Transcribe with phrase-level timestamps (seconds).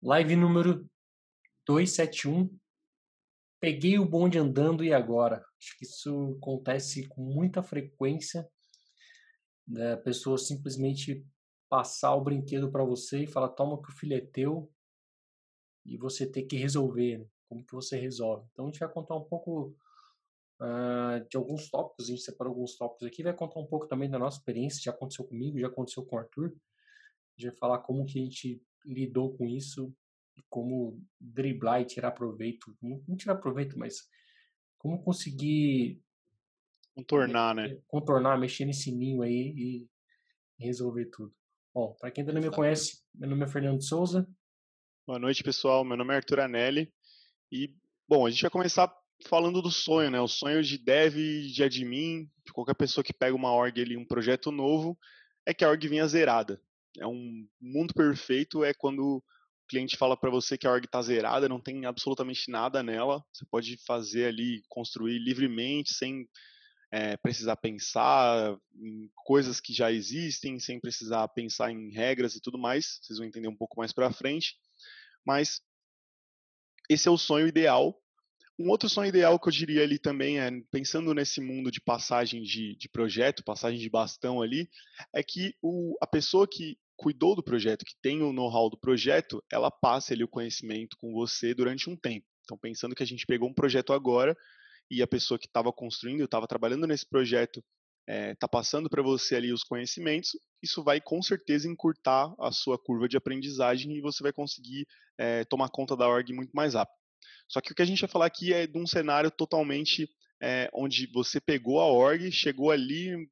[0.00, 0.88] Live número
[1.66, 2.56] 271.
[3.60, 5.44] Peguei o bonde andando e agora?
[5.60, 8.48] Acho que isso acontece com muita frequência.
[9.66, 11.26] Da pessoa simplesmente
[11.68, 14.72] passar o brinquedo para você e falar: toma que o filho é teu.
[15.84, 17.18] E você ter que resolver.
[17.18, 17.26] Né?
[17.48, 18.46] Como que você resolve?
[18.52, 19.76] Então a gente vai contar um pouco
[20.60, 22.04] uh, de alguns tópicos.
[22.04, 23.24] A gente separou alguns tópicos aqui.
[23.24, 24.80] Vai contar um pouco também da nossa experiência.
[24.80, 26.50] Já aconteceu comigo, já aconteceu com o Arthur.
[26.50, 29.94] A gente vai falar como que a gente lidou com isso,
[30.48, 34.08] como driblar e tirar proveito, não tirar proveito, mas
[34.78, 36.00] como conseguir
[36.94, 37.78] contornar, né?
[37.86, 39.88] Contornar, mexer nesse ninho aí e
[40.58, 41.34] resolver tudo.
[41.74, 44.28] Bom, para quem ainda não me conhece, meu nome é Fernando Souza.
[45.06, 45.84] Boa noite, pessoal.
[45.84, 46.92] Meu nome é Arthur Anelli
[47.52, 47.74] e
[48.08, 48.92] bom, a gente vai começar
[49.26, 50.20] falando do sonho, né?
[50.20, 54.06] O sonho de dev, de admin, de qualquer pessoa que pega uma org ali, um
[54.06, 54.98] projeto novo,
[55.46, 56.60] é que a org venha zerada.
[56.96, 59.22] É um mundo perfeito é quando o
[59.68, 63.22] cliente fala para você que a org está zerada, não tem absolutamente nada nela.
[63.32, 66.28] Você pode fazer ali, construir livremente, sem
[66.90, 72.58] é, precisar pensar em coisas que já existem, sem precisar pensar em regras e tudo
[72.58, 72.98] mais.
[73.02, 74.56] Vocês vão entender um pouco mais para frente.
[75.24, 75.60] Mas
[76.88, 78.00] esse é o sonho ideal
[78.58, 82.42] um outro sonho ideal que eu diria ali também é, pensando nesse mundo de passagem
[82.42, 84.68] de, de projeto, passagem de bastão ali,
[85.14, 89.42] é que o, a pessoa que cuidou do projeto, que tem o know-how do projeto,
[89.50, 92.26] ela passe ali o conhecimento com você durante um tempo.
[92.42, 94.36] Então, pensando que a gente pegou um projeto agora
[94.90, 97.62] e a pessoa que estava construindo, estava trabalhando nesse projeto,
[98.08, 102.76] está é, passando para você ali os conhecimentos, isso vai com certeza encurtar a sua
[102.78, 104.86] curva de aprendizagem e você vai conseguir
[105.16, 106.97] é, tomar conta da org muito mais rápido.
[107.48, 110.08] Só que o que a gente vai falar aqui é de um cenário totalmente
[110.40, 113.28] é, onde você pegou a org, chegou ali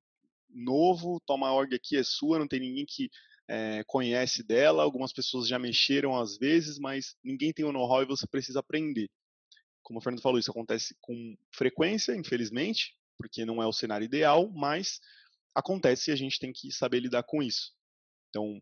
[0.48, 3.11] novo, toma a org aqui é sua, não tem ninguém que
[3.48, 8.06] é, conhece dela, algumas pessoas já mexeram às vezes, mas ninguém tem o know-how e
[8.06, 9.09] você precisa aprender.
[9.83, 14.50] Como o Fernando falou, isso acontece com frequência, infelizmente, porque não é o cenário ideal,
[14.50, 15.00] mas
[15.54, 17.72] acontece e a gente tem que saber lidar com isso.
[18.31, 18.60] Então,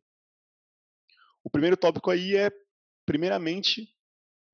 [1.43, 2.51] o primeiro tópico aí é,
[3.07, 3.94] primeiramente,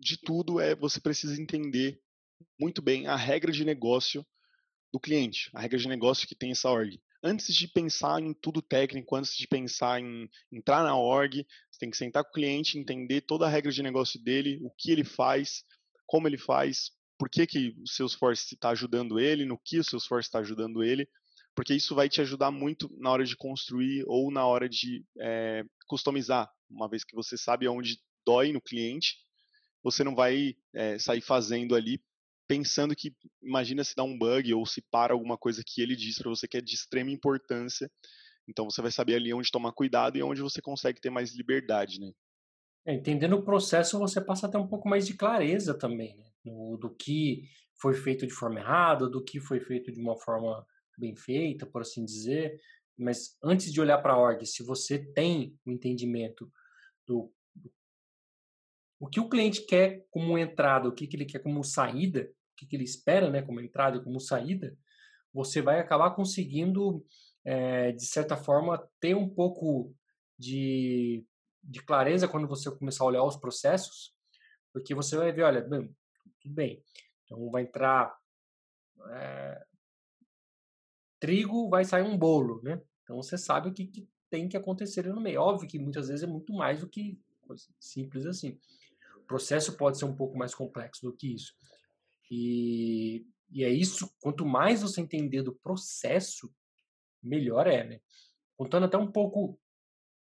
[0.00, 2.00] de tudo é você precisa entender
[2.58, 4.26] muito bem a regra de negócio
[4.92, 7.00] do cliente, a regra de negócio que tem essa org.
[7.22, 11.90] Antes de pensar em tudo técnico, antes de pensar em entrar na org, você tem
[11.90, 15.04] que sentar com o cliente, entender toda a regra de negócio dele, o que ele
[15.04, 15.62] faz,
[16.06, 20.28] como ele faz, por que, que o Salesforce está ajudando ele, no que o Salesforce
[20.28, 21.06] está ajudando ele,
[21.54, 25.62] porque isso vai te ajudar muito na hora de construir ou na hora de é,
[25.86, 29.16] customizar, uma vez que você sabe onde dói no cliente
[29.82, 32.00] você não vai é, sair fazendo ali
[32.48, 36.18] pensando que imagina se dá um bug ou se para alguma coisa que ele diz
[36.18, 37.88] para você que é de extrema importância.
[38.48, 42.00] Então você vai saber ali onde tomar cuidado e onde você consegue ter mais liberdade,
[42.00, 42.10] né?
[42.84, 46.24] É, entendendo o processo, você passa a ter um pouco mais de clareza também, né?
[46.44, 47.44] do, do que
[47.80, 50.66] foi feito de forma errada, do que foi feito de uma forma
[50.98, 52.58] bem feita, por assim dizer.
[52.98, 56.50] Mas antes de olhar para a org, se você tem o um entendimento
[57.06, 57.32] do
[59.00, 62.56] o que o cliente quer como entrada, o que, que ele quer como saída, o
[62.56, 64.76] que, que ele espera né, como entrada e como saída,
[65.32, 67.02] você vai acabar conseguindo,
[67.42, 69.94] é, de certa forma, ter um pouco
[70.38, 71.24] de,
[71.64, 74.14] de clareza quando você começar a olhar os processos,
[74.70, 75.96] porque você vai ver, olha, bem,
[76.38, 76.84] tudo bem,
[77.24, 78.14] então vai entrar
[79.12, 79.64] é,
[81.18, 82.82] trigo, vai sair um bolo, né?
[83.02, 85.40] Então você sabe o que, que tem que acontecer no meio.
[85.40, 87.18] Óbvio que muitas vezes é muito mais do que
[87.80, 88.60] simples assim
[89.30, 91.54] processo pode ser um pouco mais complexo do que isso.
[92.28, 96.52] E, e é isso, quanto mais você entender do processo,
[97.22, 98.00] melhor é, né?
[98.56, 99.56] Contando até um pouco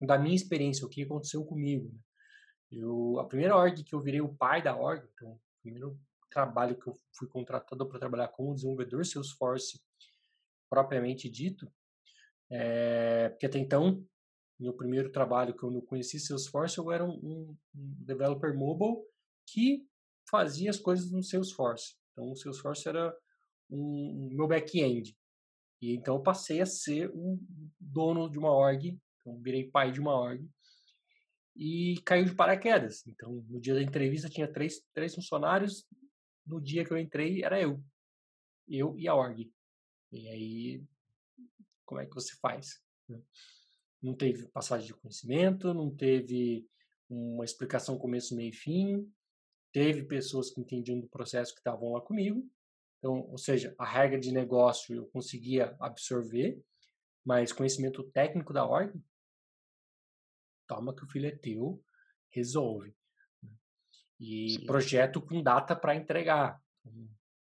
[0.00, 1.92] da minha experiência, o que aconteceu comigo.
[1.92, 1.98] Né?
[2.70, 5.98] Eu, a primeira org que eu virei o pai da org, então, o primeiro
[6.30, 9.80] trabalho que eu fui contratado para trabalhar como desenvolvedor Salesforce
[10.70, 11.68] propriamente dito,
[12.48, 14.06] é, porque até então
[14.58, 19.02] meu primeiro trabalho que eu conheci Salesforce, eu era um, um developer mobile
[19.46, 19.86] que
[20.30, 21.96] fazia as coisas no Salesforce.
[22.12, 23.14] Então, o Salesforce era
[23.70, 25.16] um, um meu back-end.
[25.82, 27.38] E então eu passei a ser o
[27.78, 30.48] dono de uma org, então virei pai de uma org
[31.56, 33.06] e caiu de paraquedas.
[33.06, 35.86] Então, no dia da entrevista tinha três, três funcionários,
[36.46, 37.82] no dia que eu entrei era eu.
[38.68, 39.52] Eu e a org.
[40.12, 40.84] E aí,
[41.84, 42.80] como é que você faz?
[44.04, 44.10] Né?
[44.10, 46.68] não teve passagem de conhecimento, não teve
[47.08, 49.10] uma explicação começo, meio e fim,
[49.72, 52.46] teve pessoas que entendiam do processo que estavam lá comigo,
[52.98, 56.62] então, ou seja, a regra de negócio eu conseguia absorver,
[57.24, 59.02] mas conhecimento técnico da ordem,
[60.66, 61.82] toma que o filho é teu,
[62.30, 62.94] resolve.
[64.18, 64.66] e Sim.
[64.66, 66.62] projeto com data para entregar.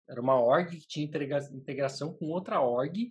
[0.09, 3.11] Era uma org que tinha integração com outra org, né?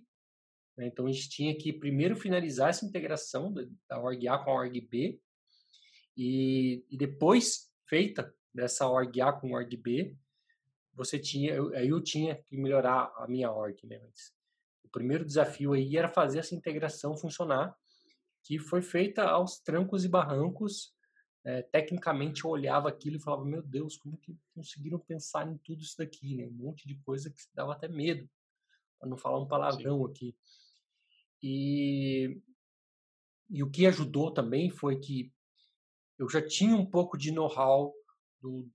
[0.78, 3.52] Então a gente tinha que primeiro finalizar essa integração
[3.88, 5.20] da org A com a org B,
[6.16, 10.16] e, e depois feita dessa org A com a org B,
[10.92, 13.98] você tinha, eu, aí eu tinha que melhorar a minha org, né?
[14.02, 14.32] Mas
[14.84, 17.74] o primeiro desafio aí era fazer essa integração funcionar,
[18.42, 20.92] que foi feita aos trancos e barrancos.
[21.42, 25.80] É, tecnicamente eu olhava aquilo e falava, meu Deus, como que conseguiram pensar em tudo
[25.80, 26.46] isso daqui, né?
[26.46, 28.28] Um monte de coisa que dava até medo,
[29.00, 30.10] para não falar um palavrão Sim.
[30.10, 30.36] aqui.
[31.42, 32.40] E,
[33.48, 35.32] e o que ajudou também foi que
[36.18, 37.94] eu já tinha um pouco de know-how
[38.40, 38.70] do,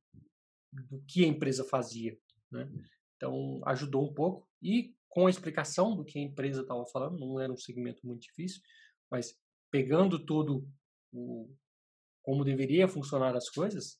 [0.73, 2.17] do que a empresa fazia.
[2.51, 2.67] Né?
[3.15, 4.49] Então, ajudou um pouco.
[4.61, 8.23] E com a explicação do que a empresa estava falando, não era um segmento muito
[8.23, 8.61] difícil,
[9.09, 9.39] mas
[9.69, 10.67] pegando tudo
[11.13, 11.49] o,
[12.23, 13.97] como deveria funcionar as coisas,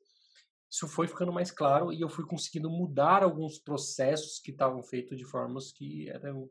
[0.70, 5.18] isso foi ficando mais claro e eu fui conseguindo mudar alguns processos que estavam feitos
[5.18, 6.50] de formas que eram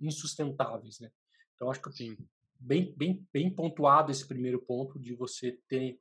[0.00, 1.10] insustentáveis, né?
[1.54, 2.16] Então acho que Sim.
[2.58, 6.00] bem bem bem pontuado esse primeiro ponto de você ter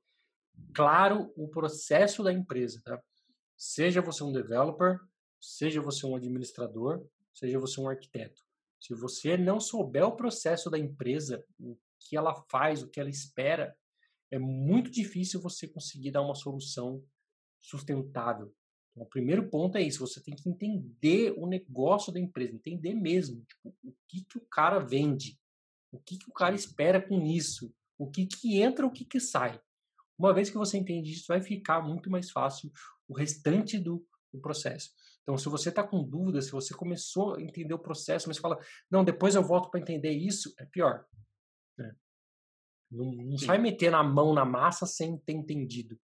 [0.74, 3.02] claro o processo da empresa, tá?
[3.58, 5.00] Seja você um developer,
[5.42, 8.42] seja você um administrador, seja você um arquiteto.
[8.80, 13.10] Se você não souber o processo da empresa, o que ela faz, o que ela
[13.10, 13.76] espera,
[14.32, 17.04] é muito difícil você conseguir dar uma solução
[17.62, 18.54] sustentável.
[18.92, 22.94] Então, o primeiro ponto é isso, você tem que entender o negócio da empresa, entender
[22.94, 25.40] mesmo tipo, o que, que o cara vende,
[25.92, 29.20] o que, que o cara espera com isso, o que, que entra, o que, que
[29.20, 29.60] sai.
[30.18, 32.72] Uma vez que você entende isso, vai ficar muito mais fácil
[33.08, 34.92] o restante do, do processo.
[35.22, 38.60] Então, se você está com dúvida, se você começou a entender o processo, mas fala,
[38.90, 41.06] não, depois eu volto para entender isso, é pior.
[41.78, 41.96] Né?
[42.92, 46.00] Não, não sai metendo a mão na massa sem ter entendido.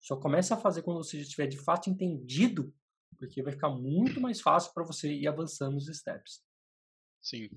[0.00, 2.74] Só começa a fazer quando você já tiver de fato entendido,
[3.18, 6.42] porque vai ficar muito mais fácil para você ir avançando nos steps.
[7.20, 7.50] Sim.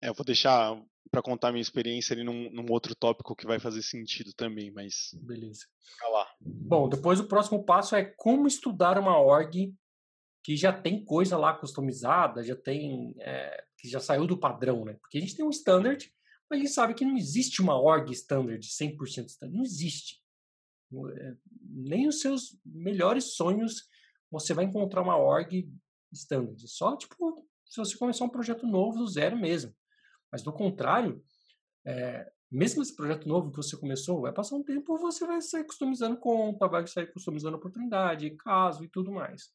[0.00, 3.58] É, eu vou deixar para contar minha experiência ali num, num, outro tópico que vai
[3.58, 5.10] fazer sentido também, mas.
[5.22, 5.66] Beleza.
[5.98, 6.28] Tá lá.
[6.40, 9.74] Bom, depois o próximo passo é como estudar uma org
[10.42, 13.14] que já tem coisa lá customizada, já tem.
[13.18, 14.94] É, que já saiu do padrão, né?
[14.94, 16.10] Porque a gente tem um standard,
[16.48, 19.56] mas a gente sabe que não existe uma org standard, 100% standard.
[19.56, 20.22] Não existe.
[21.18, 23.88] É, nem os seus melhores sonhos
[24.30, 25.68] você vai encontrar uma org
[26.12, 26.68] standard.
[26.68, 29.74] Só, tipo, se você começar um projeto novo do zero mesmo.
[30.30, 31.22] Mas do contrário,
[31.84, 35.64] é, mesmo esse projeto novo que você começou, vai passar um tempo, você vai sair
[35.64, 39.50] customizando conta, vai sair customizando oportunidade, caso e tudo mais.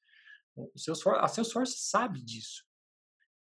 [0.52, 2.64] Então, o Salesforce, a Salesforce sabe disso.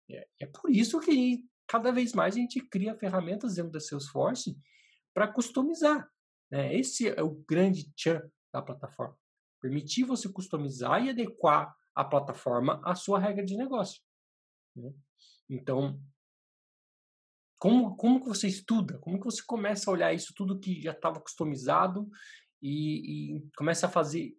[0.09, 4.57] É, é por isso que cada vez mais a gente cria ferramentas dentro da Salesforce
[5.13, 6.05] para customizar.
[6.51, 6.75] Né?
[6.75, 9.17] Esse é o grande tchan da plataforma.
[9.61, 14.01] Permitir você customizar e adequar a plataforma à sua regra de negócio.
[14.75, 14.93] Né?
[15.49, 15.97] Então,
[17.57, 18.99] como, como que você estuda?
[18.99, 22.09] Como que você começa a olhar isso tudo que já estava customizado
[22.61, 24.35] e, e, começa a fazer,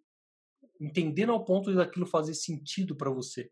[0.79, 3.51] entendendo ao ponto daquilo fazer sentido para você?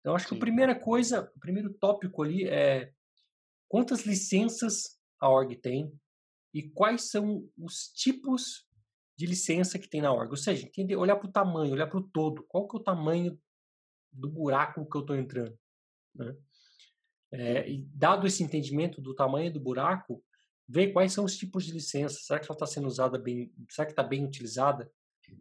[0.00, 0.30] Então, acho Sim.
[0.30, 2.90] que a primeira coisa, o primeiro tópico ali é
[3.72, 5.90] quantas licenças a org tem
[6.52, 8.68] e quais são os tipos
[9.16, 10.30] de licença que tem na org.
[10.30, 12.44] Ou seja, entender, olhar para o tamanho, olhar para o todo.
[12.48, 13.40] Qual que é o tamanho
[14.12, 15.58] do buraco que eu estou entrando?
[16.14, 16.36] Né?
[17.32, 20.22] É, e dado esse entendimento do tamanho do buraco,
[20.68, 22.20] ver quais são os tipos de licença.
[22.20, 23.50] Será que ela está sendo usada bem?
[23.70, 24.92] Será que está bem utilizada?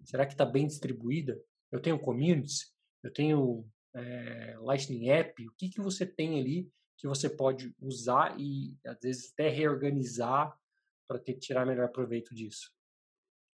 [0.05, 1.37] Será que está bem distribuída?
[1.69, 2.73] Eu tenho communities,
[3.03, 5.45] eu tenho é, Lightning App.
[5.45, 6.71] O que, que você tem ali
[7.01, 10.55] que você pode usar e às vezes até reorganizar
[11.07, 12.71] para ter tirar melhor proveito disso?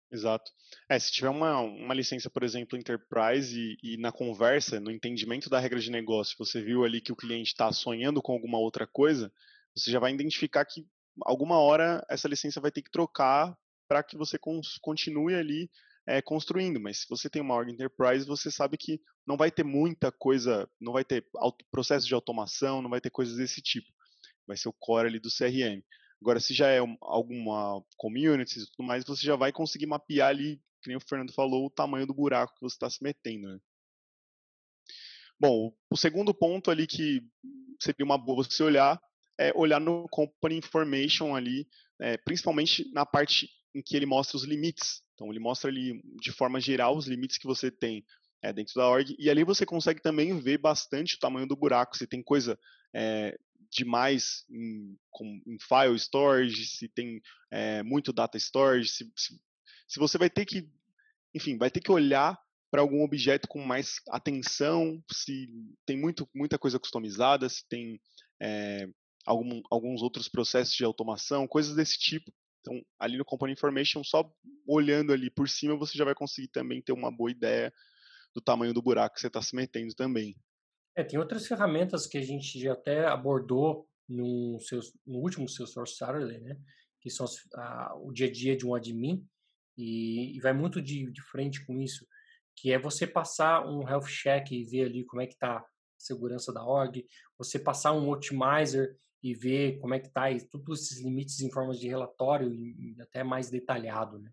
[0.09, 0.49] Exato.
[0.87, 5.49] É, se tiver uma, uma licença, por exemplo, Enterprise e, e, na conversa, no entendimento
[5.49, 8.87] da regra de negócio, você viu ali que o cliente está sonhando com alguma outra
[8.87, 9.31] coisa,
[9.75, 10.87] você já vai identificar que
[11.23, 13.57] alguma hora essa licença vai ter que trocar
[13.89, 14.39] para que você
[14.81, 15.69] continue ali
[16.07, 16.79] é, construindo.
[16.79, 20.69] Mas se você tem uma org Enterprise, você sabe que não vai ter muita coisa,
[20.79, 21.25] não vai ter
[21.71, 23.87] processo de automação, não vai ter coisas desse tipo.
[24.47, 25.81] Vai ser o core ali do CRM.
[26.21, 30.57] Agora, se já é alguma community e tudo mais, você já vai conseguir mapear ali,
[30.81, 33.49] que nem o Fernando falou, o tamanho do buraco que você está se metendo.
[33.49, 33.59] Né?
[35.37, 37.21] Bom, o segundo ponto ali que
[37.77, 38.97] seria uma boa você olhar
[39.37, 41.67] é olhar no Company Information ali,
[41.99, 45.02] é, principalmente na parte em que ele mostra os limites.
[45.13, 48.05] Então, ele mostra ali, de forma geral, os limites que você tem
[48.41, 51.97] é, dentro da org, e ali você consegue também ver bastante o tamanho do buraco,
[51.97, 52.59] se tem coisa
[52.93, 53.37] é,
[53.71, 59.39] demais em, com, em file storage, se tem é, muito data storage, se, se,
[59.87, 60.69] se, você vai ter que
[61.33, 62.39] enfim, vai ter que olhar
[62.69, 65.47] para algum objeto com mais atenção, se
[65.85, 67.99] tem muito, muita coisa customizada, se tem
[68.41, 68.87] é,
[69.25, 72.31] algum, alguns outros processos de automação, coisas desse tipo.
[72.61, 74.31] Então, ali no Component Information, só
[74.65, 77.73] olhando ali por cima, você já vai conseguir também ter uma boa ideia
[78.33, 80.35] do tamanho do buraco que você está se metendo também.
[80.95, 85.95] É, tem outras ferramentas que a gente já até abordou no, seus, no último Salesforce
[85.95, 86.57] Saturday, né?
[86.99, 89.25] Que são a, o dia a dia de um admin
[89.77, 92.05] e, e vai muito de, de frente com isso
[92.55, 95.65] que é você passar um health check e ver ali como é que está a
[95.97, 97.05] segurança da org,
[97.37, 101.79] você passar um optimizer e ver como é que está todos esses limites em formas
[101.79, 104.29] de relatório e, até mais detalhado, né?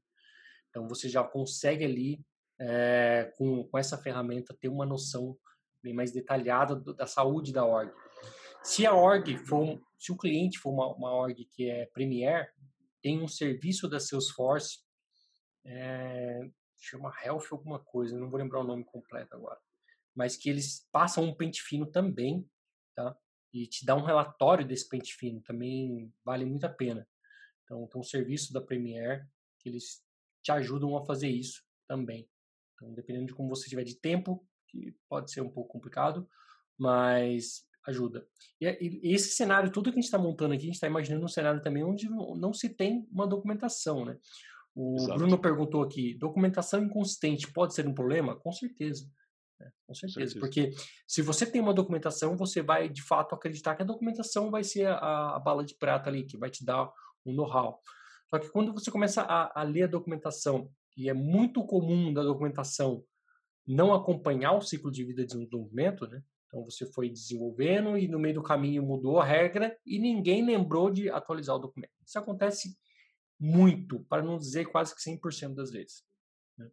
[0.71, 2.25] Então você já consegue ali
[2.59, 5.37] é, com, com essa ferramenta ter uma noção
[5.83, 7.93] bem mais detalhada do, da saúde da org.
[8.63, 12.53] Se a org for, se o cliente for uma, uma org que é Premier,
[13.03, 14.79] tem um serviço da Salesforce
[15.65, 16.51] é,
[16.81, 19.59] chama Health alguma coisa, não vou lembrar o nome completo agora.
[20.15, 22.49] Mas que eles passam um pente fino também,
[22.95, 23.17] tá?
[23.53, 27.07] E te dá um relatório desse pente fino, também vale muito a pena.
[27.65, 29.25] Então, tem um serviço da Premiere
[29.59, 30.03] que eles
[30.43, 32.29] te ajudam a fazer isso também.
[32.75, 36.29] Então, dependendo de como você tiver de tempo, que pode ser um pouco complicado,
[36.79, 38.27] mas ajuda.
[38.61, 41.25] E, e esse cenário, tudo que a gente está montando aqui, a gente está imaginando
[41.25, 44.19] um cenário também onde não se tem uma documentação, né?
[44.75, 45.19] O Exato.
[45.19, 48.37] Bruno perguntou aqui: documentação inconsistente pode ser um problema?
[48.37, 49.11] Com certeza.
[49.59, 49.71] Né?
[49.87, 50.35] Com certeza.
[50.35, 50.41] certeza.
[50.41, 50.71] Porque
[51.07, 54.87] se você tem uma documentação, você vai de fato acreditar que a documentação vai ser
[54.87, 56.91] a, a bala de prata ali, que vai te dar
[57.27, 57.81] um know-how.
[58.31, 62.23] Só que quando você começa a, a ler a documentação, e é muito comum da
[62.23, 63.05] documentação
[63.67, 66.23] não acompanhar o ciclo de vida de um documento, né?
[66.47, 70.91] Então você foi desenvolvendo e no meio do caminho mudou a regra e ninguém lembrou
[70.91, 71.93] de atualizar o documento.
[72.05, 72.77] Isso acontece
[73.39, 76.05] muito, para não dizer quase que 100% das vezes.
[76.59, 76.69] Né?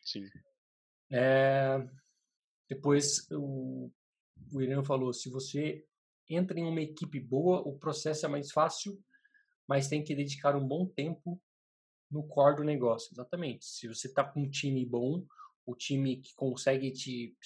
[0.00, 0.24] Sim.
[1.10, 1.86] É,
[2.68, 3.90] depois o,
[4.52, 5.86] o Irã falou, se você
[6.28, 8.98] entra em uma equipe boa, o processo é mais fácil,
[9.66, 11.40] mas tem que dedicar um bom tempo
[12.10, 13.12] no core do negócio.
[13.12, 13.64] Exatamente.
[13.64, 15.26] Se você está com um time bom,
[15.66, 17.36] o time que consegue te,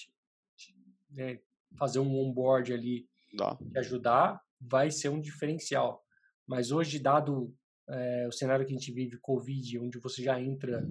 [0.55, 0.75] te,
[1.09, 1.39] né,
[1.77, 3.55] fazer um onboard ali, Dá.
[3.55, 6.03] te ajudar, vai ser um diferencial.
[6.45, 7.55] Mas hoje, dado
[7.87, 10.87] é, o cenário que a gente vive, Covid, onde você já entra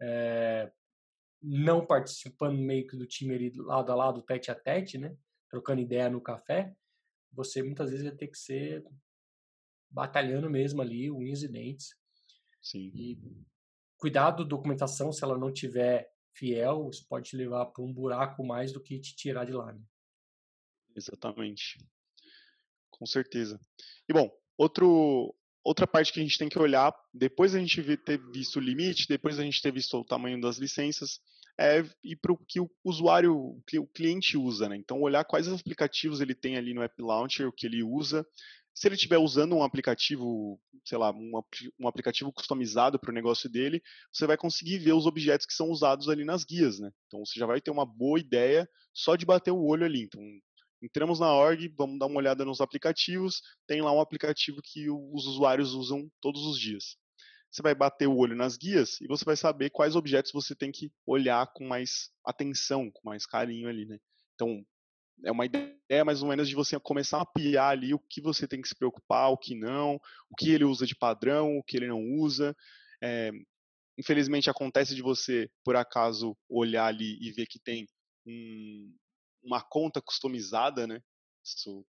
[0.00, 0.70] é,
[1.42, 5.16] não participando meio que do time ali lado a lado, tete a tete, né?
[5.50, 6.74] Trocando ideia no café,
[7.32, 8.84] você muitas vezes vai ter que ser
[9.90, 11.94] batalhando mesmo ali, unhas e dentes.
[12.62, 12.90] Sim.
[12.94, 13.18] E
[13.96, 18.44] cuidado da documentação, se ela não tiver fiel, isso pode te levar para um buraco
[18.44, 19.72] mais do que te tirar de lá.
[19.72, 19.80] Né?
[20.96, 21.78] Exatamente.
[22.90, 23.60] Com certeza.
[24.08, 25.34] E bom, outro
[25.68, 29.06] Outra parte que a gente tem que olhar, depois a gente ter visto o limite,
[29.06, 31.20] depois a gente ter visto o tamanho das licenças,
[31.60, 34.76] é ir para o que o usuário, o cliente usa, né?
[34.76, 38.26] Então, olhar quais aplicativos ele tem ali no App Launcher, o que ele usa.
[38.78, 41.32] Se ele estiver usando um aplicativo, sei lá, um,
[41.80, 43.82] um aplicativo customizado para o negócio dele,
[44.12, 46.92] você vai conseguir ver os objetos que são usados ali nas guias, né?
[47.08, 50.02] Então, você já vai ter uma boa ideia só de bater o olho ali.
[50.02, 50.22] Então,
[50.80, 55.26] Entramos na org, vamos dar uma olhada nos aplicativos, tem lá um aplicativo que os
[55.26, 56.96] usuários usam todos os dias.
[57.50, 60.70] Você vai bater o olho nas guias e você vai saber quais objetos você tem
[60.70, 63.98] que olhar com mais atenção, com mais carinho ali, né?
[64.36, 64.64] Então,
[65.24, 68.46] é uma ideia mais ou menos de você começar a mapear ali o que você
[68.46, 69.96] tem que se preocupar, o que não,
[70.30, 72.56] o que ele usa de padrão, o que ele não usa.
[73.02, 73.30] É,
[73.98, 77.86] infelizmente acontece de você, por acaso, olhar ali e ver que tem
[78.26, 78.94] um,
[79.42, 81.00] uma conta customizada, né?
[81.44, 81.84] Isso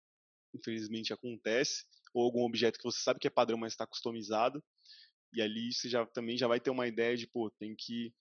[0.54, 4.62] infelizmente acontece, ou algum objeto que você sabe que é padrão, mas está customizado.
[5.33, 8.12] E ali você já também já vai ter uma ideia de, pô, tem que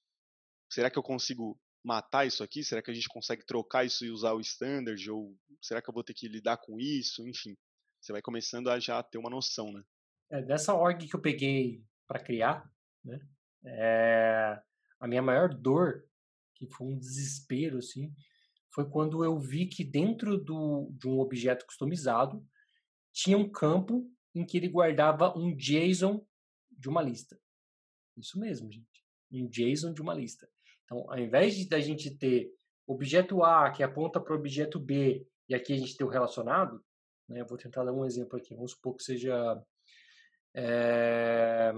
[0.69, 2.63] será que eu consigo matar isso aqui?
[2.63, 5.93] Será que a gente consegue trocar isso e usar o standard ou será que eu
[5.93, 7.27] vou ter que lidar com isso?
[7.27, 7.55] Enfim,
[8.01, 9.83] você vai começando a já ter uma noção, né?
[10.31, 12.67] É, dessa org que eu peguei para criar,
[13.03, 13.19] né?
[13.63, 14.59] É,
[14.99, 16.07] a minha maior dor,
[16.55, 18.11] que foi um desespero, assim,
[18.73, 22.43] foi quando eu vi que dentro do, de um objeto customizado
[23.13, 26.25] tinha um campo em que ele guardava um JSON
[26.71, 27.39] de uma lista.
[28.17, 29.05] Isso mesmo, gente.
[29.31, 30.49] Um JSON de uma lista.
[30.85, 32.53] Então, ao invés de a gente ter
[32.87, 36.83] objeto A que aponta para o objeto B e aqui a gente ter o relacionado,
[37.27, 38.55] né, eu vou tentar dar um exemplo aqui.
[38.55, 39.63] Vamos supor que seja
[40.55, 41.73] é...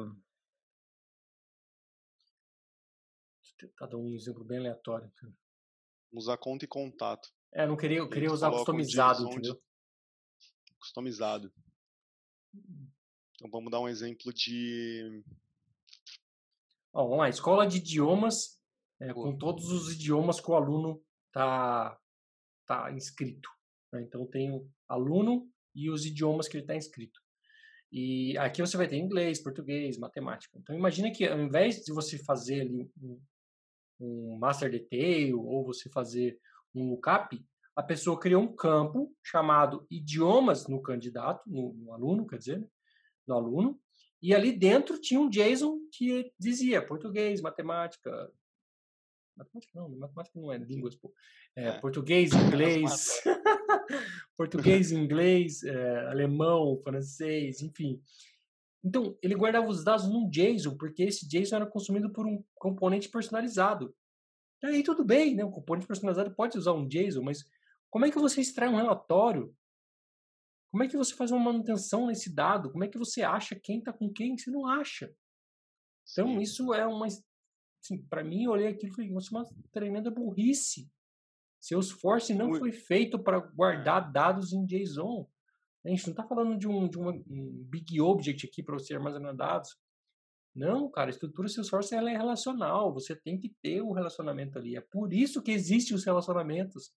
[3.58, 5.12] tentar dar um exemplo bem aleatório.
[6.12, 7.30] Usar conta e contato.
[7.54, 9.60] É, não queria, eu queria usar customizado, entendeu?
[10.80, 11.52] Customizado.
[12.54, 15.24] Então vamos dar um exemplo de.
[16.94, 18.57] Ó, vamos lá, escola de idiomas,
[19.00, 21.98] é, com todos os idiomas que o aluno está
[22.66, 23.50] tá inscrito.
[23.92, 24.02] Né?
[24.02, 27.20] Então, tem o aluno e os idiomas que ele está inscrito.
[27.92, 30.58] E aqui você vai ter inglês, português, matemática.
[30.60, 33.22] Então, imagina que ao invés de você fazer ali um,
[34.00, 36.38] um master detail ou você fazer
[36.76, 37.42] um lookup,
[37.76, 42.68] a pessoa criou um campo chamado idiomas no candidato, no, no aluno, quer dizer,
[43.28, 43.80] no aluno,
[44.22, 48.32] e ali dentro tinha um JSON que dizia português, matemática,
[49.38, 51.14] matemática não, matemática não é línguas, pô.
[51.56, 51.80] É, é.
[51.80, 53.22] português, inglês,
[54.36, 58.02] português, inglês, é, alemão, francês, enfim.
[58.84, 63.10] Então, ele guardava os dados num JSON, porque esse JSON era consumido por um componente
[63.10, 63.96] personalizado.
[64.64, 65.44] E aí tudo bem, né?
[65.44, 67.46] O componente personalizado pode usar um JSON, mas
[67.90, 69.56] como é que você extrai um relatório?
[70.72, 72.72] Como é que você faz uma manutenção nesse dado?
[72.72, 74.38] Como é que você acha quem está com quem?
[74.38, 75.14] Você não acha.
[76.12, 76.40] Então, Sim.
[76.40, 77.08] isso é uma.
[77.88, 80.92] Assim, para mim, eu olhei aquilo e falei, isso é uma tremenda burrice.
[81.60, 85.28] Salesforce não foi feito para guardar dados em JSON.
[85.86, 88.94] A gente não está falando de um, de uma, um big object aqui para você
[88.94, 89.76] armazenar dados.
[90.54, 92.94] Não, cara, a estrutura Salesforce ela é relacional.
[92.94, 94.76] Você tem que ter o um relacionamento ali.
[94.76, 96.92] É por isso que existem os relacionamentos.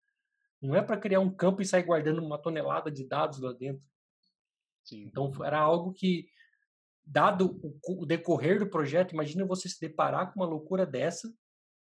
[0.60, 3.84] Não é para criar um campo e sair guardando uma tonelada de dados lá dentro.
[4.82, 5.04] Sim.
[5.04, 6.26] Então era algo que,
[7.10, 11.32] dado o, decorrer do projeto, imagina você se deparar com uma loucura dessa,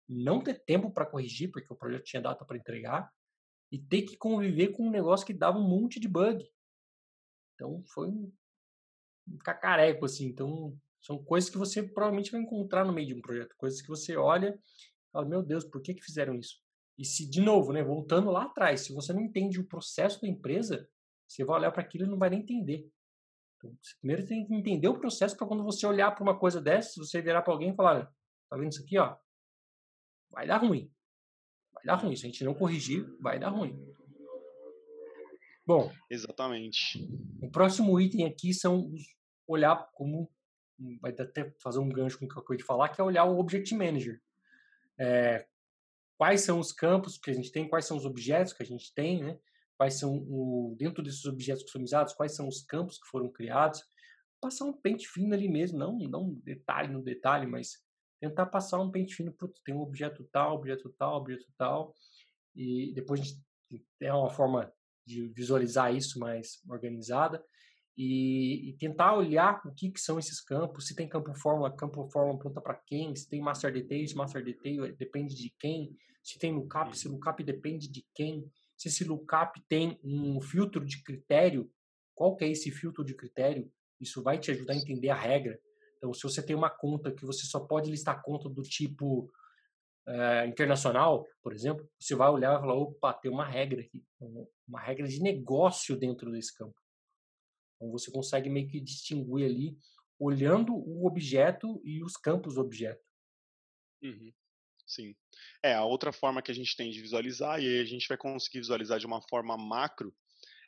[0.08, 3.08] não ter tempo para corrigir, porque o projeto tinha data para entregar,
[3.70, 6.44] e ter que conviver com um negócio que dava um monte de bug.
[7.54, 8.32] Então foi um,
[9.28, 10.26] um cacareco, assim.
[10.26, 13.88] Então são coisas que você provavelmente vai encontrar no meio de um projeto, coisas que
[13.88, 16.60] você olha e fala, meu Deus, por que, que fizeram isso?
[16.98, 20.28] E se, de novo, né, voltando lá atrás, se você não entende o processo da
[20.28, 20.86] empresa,
[21.26, 22.90] você vai olhar para aquilo e não vai nem entender.
[23.62, 27.00] Você primeiro tem que entender o processo para quando você olhar para uma coisa dessa,
[27.00, 28.12] você virar para alguém e falar,
[28.50, 29.16] tá vendo isso aqui, ó?
[30.30, 30.90] Vai dar ruim.
[31.72, 32.16] Vai dar ruim.
[32.16, 33.78] Se a gente não corrigir, vai dar ruim.
[35.64, 35.92] Bom.
[36.10, 37.08] Exatamente.
[37.40, 38.90] O próximo item aqui são
[39.46, 40.30] olhar como
[41.00, 43.24] vai até fazer um gancho com o que eu acabei de falar, que é olhar
[43.24, 44.20] o Object Manager.
[44.98, 45.46] É,
[46.16, 48.92] quais são os campos que a gente tem, quais são os objetos que a gente
[48.94, 49.38] tem, né?
[49.82, 53.82] Quais são, o, dentro desses objetos customizados, quais são os campos que foram criados.
[54.40, 57.82] Passar um pente fino ali mesmo, não, não detalhe no detalhe, mas
[58.20, 61.92] tentar passar um pente fino, putz, tem um objeto tal, objeto tal, objeto tal,
[62.54, 63.44] e depois a gente
[63.98, 64.72] tem uma forma
[65.04, 67.44] de visualizar isso mais organizada
[67.96, 72.08] e, e, tentar olhar o que, que são esses campos, se tem campo fórmula, campo
[72.08, 76.54] fórmula aponta para quem, se tem master detail, master detail depende de quem, se tem
[76.54, 81.70] lookup, se lookup depende de quem, se esse lookup tem um filtro de critério,
[82.14, 85.60] qual que é esse filtro de critério, isso vai te ajudar a entender a regra.
[85.96, 89.32] Então, se você tem uma conta que você só pode listar conta do tipo
[90.06, 94.04] é, internacional, por exemplo, você vai olhar e falar, opa, tem uma regra aqui,
[94.66, 96.74] uma regra de negócio dentro desse campo.
[97.76, 99.78] Então, você consegue meio que distinguir ali,
[100.18, 103.04] olhando o objeto e os campos do objeto.
[104.02, 104.32] Uhum.
[104.92, 105.14] Sim.
[105.62, 108.58] É, a outra forma que a gente tem de visualizar, e a gente vai conseguir
[108.58, 110.14] visualizar de uma forma macro,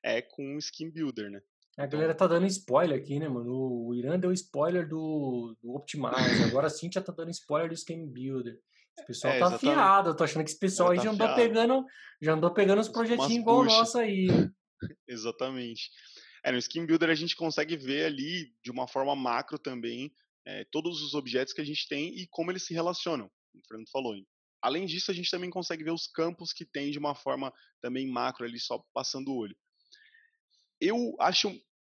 [0.03, 1.43] é com o Skin Builder, né?
[1.77, 3.53] A galera então tá dando spoiler aqui, né, mano?
[3.53, 8.07] O Irã deu spoiler do, do Optimize, agora a Cintia tá dando spoiler do Skin
[8.07, 8.59] Builder.
[8.97, 9.79] Esse pessoal é, tá exatamente.
[9.79, 11.85] afiado, eu tô achando que esse pessoal aí tá já andou pegando,
[12.23, 14.29] já andou pegando os projetinhos igual o nosso aí.
[15.07, 15.91] exatamente.
[16.43, 20.15] É, no Skin Builder a gente consegue ver ali, de uma forma macro também,
[20.47, 23.89] é, todos os objetos que a gente tem e como eles se relacionam o Fernando
[23.91, 24.15] falou.
[24.63, 28.11] Além disso, a gente também consegue ver os campos que tem de uma forma também
[28.11, 29.57] macro ali, só passando o olho.
[30.81, 31.49] Eu acho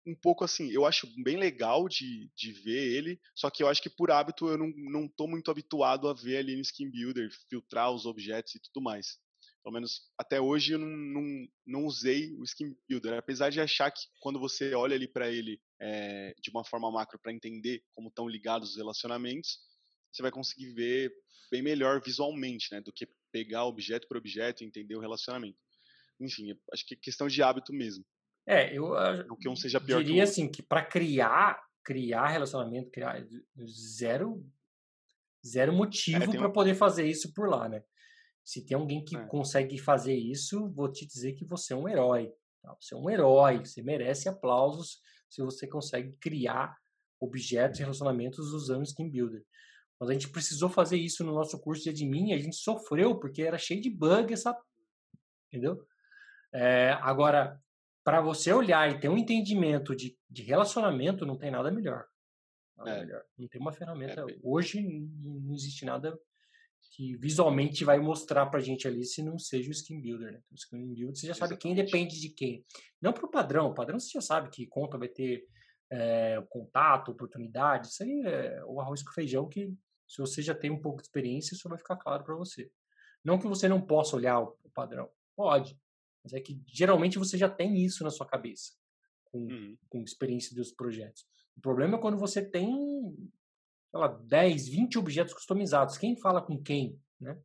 [0.06, 3.82] um pouco assim, eu acho bem legal de, de ver ele, só que eu acho
[3.82, 7.30] que por hábito eu não, não tô muito habituado a ver ali no Skin Builder,
[7.50, 9.20] filtrar os objetos e tudo mais.
[9.64, 13.92] Pelo menos até hoje eu não, não, não usei o Skin Builder, apesar de achar
[13.92, 18.10] que quando você olha ali para ele é, de uma forma macro para entender como
[18.10, 19.60] estão ligados os relacionamentos,
[20.12, 21.12] você vai conseguir ver
[21.52, 25.58] bem melhor visualmente, né, do que pegar objeto por objeto e entender o relacionamento.
[26.20, 28.06] Enfim, acho que é questão de hábito mesmo.
[28.48, 28.94] É, eu
[29.30, 33.26] o que um seja pior diria assim que para criar criar relacionamento, criar
[33.98, 34.44] zero
[35.46, 36.54] zero motivo é, para um...
[36.54, 37.84] poder fazer isso por lá, né?
[38.44, 39.26] Se tem alguém que é.
[39.28, 42.32] consegue fazer isso, vou te dizer que você é um herói.
[42.62, 42.76] Tá?
[42.80, 46.76] Você é um herói, você merece aplausos se você consegue criar
[47.20, 49.44] objetos e relacionamentos usando Skin Builder.
[50.02, 53.20] Mas a gente precisou fazer isso no nosso curso de admin e a gente sofreu
[53.20, 54.60] porque era cheio de bug essa.
[55.48, 55.86] Entendeu?
[56.52, 57.62] É, agora,
[58.04, 62.04] para você olhar e ter um entendimento de, de relacionamento, não tem nada melhor.
[62.84, 63.06] É.
[63.38, 64.22] Não tem uma ferramenta.
[64.22, 64.40] É.
[64.42, 66.20] Hoje não existe nada
[66.96, 70.42] que visualmente vai mostrar pra gente ali se não seja o Skin Builder, né?
[70.52, 71.62] O Skin Builder você já sabe Exatamente.
[71.62, 72.66] quem depende de quem.
[73.00, 73.68] Não pro padrão.
[73.68, 75.46] O padrão você já sabe que conta vai ter
[75.92, 77.90] é, contato, oportunidade.
[77.90, 79.72] Isso aí é o arroz com feijão que
[80.12, 82.70] se você já tem um pouco de experiência, isso vai ficar claro para você.
[83.24, 85.10] Não que você não possa olhar o padrão.
[85.38, 85.80] Pode.
[86.22, 88.74] Mas é que geralmente você já tem isso na sua cabeça.
[89.24, 89.78] Com, uhum.
[89.88, 91.26] com experiência dos projetos.
[91.56, 93.16] O problema é quando você tem
[93.90, 95.98] sei lá, 10, 20 objetos customizados.
[95.98, 97.42] Quem fala com quem, né?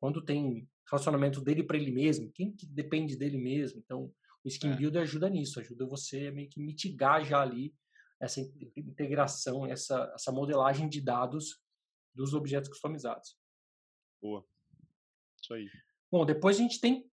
[0.00, 3.78] Quando tem relacionamento dele para ele mesmo, quem que depende dele mesmo.
[3.78, 4.10] Então,
[4.42, 4.76] o Skin é.
[4.76, 7.74] Builder ajuda nisso, ajuda você a meio que mitigar já ali
[8.18, 8.40] essa
[8.74, 11.62] integração, essa, essa modelagem de dados
[12.14, 13.36] dos objetos customizados.
[14.22, 14.44] Boa.
[15.40, 15.68] Isso aí.
[16.10, 17.10] Bom, depois a gente tem,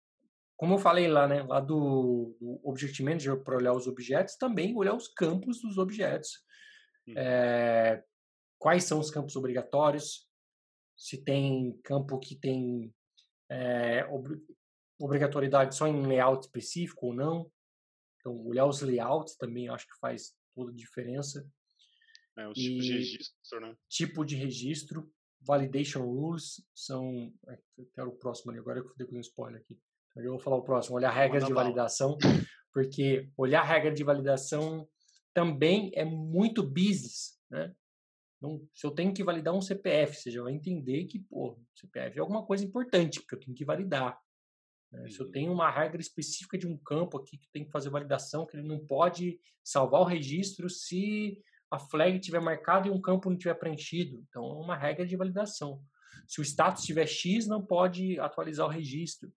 [0.57, 4.77] como eu falei lá, né, lá do, do Object Manager para olhar os objetos, também
[4.77, 6.45] olhar os campos dos objetos.
[7.07, 7.15] Hum.
[7.17, 8.03] É,
[8.59, 10.29] quais são os campos obrigatórios,
[10.97, 12.93] se tem campo que tem
[13.49, 14.37] é, ob
[15.01, 17.51] obrigatoriedade só em layout específico ou não.
[18.19, 21.49] Então, olhar os layouts também acho que faz toda a diferença.
[22.39, 23.77] É, os tipos de registro, né?
[23.89, 25.13] Tipo de registro.
[25.41, 27.33] Validation rules são.
[27.49, 27.59] É,
[27.95, 29.79] quero o próximo ali, agora eu dei um spoiler aqui.
[30.17, 32.19] Eu vou falar o próximo, olhar regras de validação,
[32.73, 34.89] porque olhar regra de validação
[35.33, 37.73] também é muito business, né?
[38.37, 42.17] Então, se eu tenho que validar um CPF, você já vai entender que, pô, CPF
[42.17, 44.19] é alguma coisa importante, porque eu tenho que validar.
[44.93, 45.09] Né?
[45.11, 48.47] Se eu tenho uma regra específica de um campo aqui que tem que fazer validação,
[48.47, 53.29] que ele não pode salvar o registro se a flag tiver marcada e um campo
[53.29, 54.25] não tiver preenchido.
[54.29, 55.83] Então, é uma regra de validação.
[56.27, 59.33] Se o status tiver X, não pode atualizar o registro.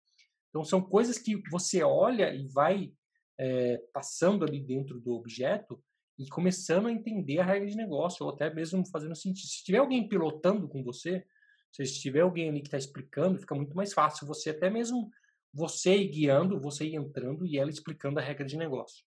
[0.49, 2.93] Então, são coisas que você olha e vai
[3.37, 5.81] é, passando ali dentro do objeto
[6.17, 9.47] e começando a entender a regra de negócio, ou até mesmo fazendo sentido.
[9.47, 11.25] Se tiver alguém pilotando com você,
[11.71, 15.09] se tiver alguém ali que está explicando, fica muito mais fácil você até mesmo
[15.53, 19.05] você ir guiando, você ir entrando e ela explicando a regra de negócio.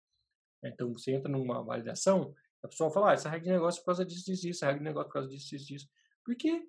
[0.63, 2.33] Então, você entra numa validação,
[2.65, 4.65] a pessoa fala, ah, essa regra de negócio é por causa disso, disso, disso, essa
[4.65, 5.89] regra de negócio é por causa disso, disso, disso.
[6.23, 6.67] Porque,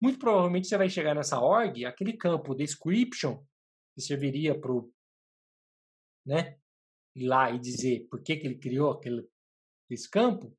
[0.00, 3.44] muito provavelmente, você vai chegar nessa org, aquele campo description,
[3.94, 4.72] que serviria para
[6.24, 6.58] né,
[7.14, 9.28] ir lá e dizer por que, que ele criou aquele
[9.88, 10.56] esse campo,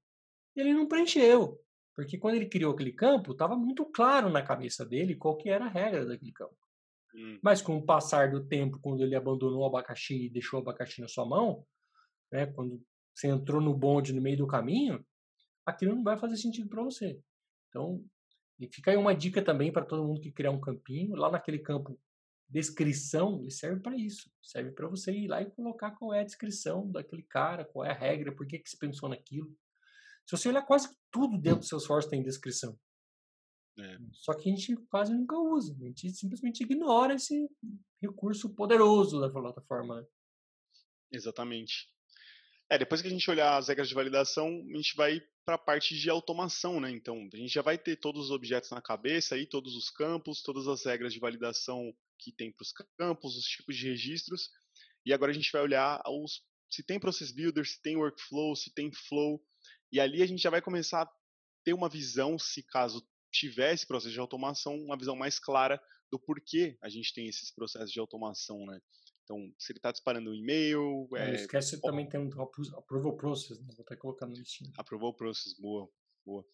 [0.56, 1.62] ele não preencheu.
[1.95, 5.65] Porque quando ele criou aquele campo, estava muito claro na cabeça dele qual que era
[5.65, 6.56] a regra daquele campo.
[7.13, 7.39] Hum.
[7.41, 11.01] Mas com o passar do tempo, quando ele abandonou o abacaxi e deixou o abacaxi
[11.01, 11.65] na sua mão,
[12.32, 12.82] né, quando
[13.17, 15.03] você entrou no bonde no meio do caminho,
[15.65, 17.19] aquilo não vai fazer sentido para você.
[17.67, 18.06] Então,
[18.60, 21.58] e fica aí uma dica também para todo mundo que criar um campinho, lá naquele
[21.58, 21.99] campo
[22.47, 24.32] descrição, ele serve para isso.
[24.41, 27.91] Serve para você ir lá e colocar qual é a descrição daquele cara, qual é
[27.91, 29.49] a regra, por que, que se pensou naquilo.
[30.25, 32.77] Se você olhar, quase tudo dentro do seu source tem descrição.
[33.80, 33.97] É.
[34.12, 35.75] Só que a gente quase nunca usa.
[35.82, 37.49] A gente simplesmente ignora esse
[38.01, 40.01] recurso poderoso da plataforma.
[40.01, 40.08] Né?
[41.12, 41.89] Exatamente.
[42.69, 45.58] É, depois que a gente olhar as regras de validação, a gente vai para a
[45.58, 46.91] parte de automação, né?
[46.91, 50.41] Então, a gente já vai ter todos os objetos na cabeça aí, todos os campos,
[50.41, 54.49] todas as regras de validação que tem para os campos, os tipos de registros.
[55.06, 58.73] E agora a gente vai olhar os, se tem process builder, se tem workflow, se
[58.73, 59.41] tem flow.
[59.89, 61.12] E ali a gente já vai começar a
[61.63, 66.77] ter uma visão, se caso tivesse processo de automação, uma visão mais clara do porquê
[66.82, 68.82] a gente tem esses processos de automação, né?
[69.27, 71.05] Então, se ele está disparando um e-mail.
[71.17, 72.29] É, esquece que também tem um
[72.77, 73.67] approval process, né?
[73.75, 74.71] vou até colocar no listinho.
[74.77, 75.89] Approval process, boa,
[76.25, 76.45] boa.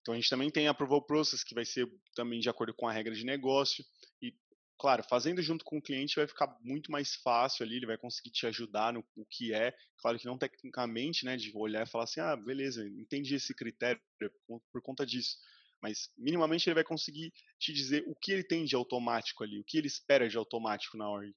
[0.00, 2.92] Então a gente também tem approval process, que vai ser também de acordo com a
[2.92, 3.84] regra de negócio.
[4.22, 4.32] E,
[4.78, 8.30] claro, fazendo junto com o cliente vai ficar muito mais fácil ali, ele vai conseguir
[8.30, 9.74] te ajudar no o que é.
[9.98, 14.00] Claro que não tecnicamente, né, de olhar e falar assim, ah, beleza, entendi esse critério
[14.46, 15.36] por, conta disso.
[15.82, 19.64] Mas minimamente ele vai conseguir te dizer o que ele tem de automático ali, o
[19.64, 21.34] que ele espera de automático na ordem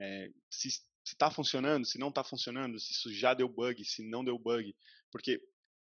[0.00, 0.68] é, se
[1.04, 4.74] está funcionando, se não está funcionando, se isso já deu bug, se não deu bug,
[5.10, 5.40] porque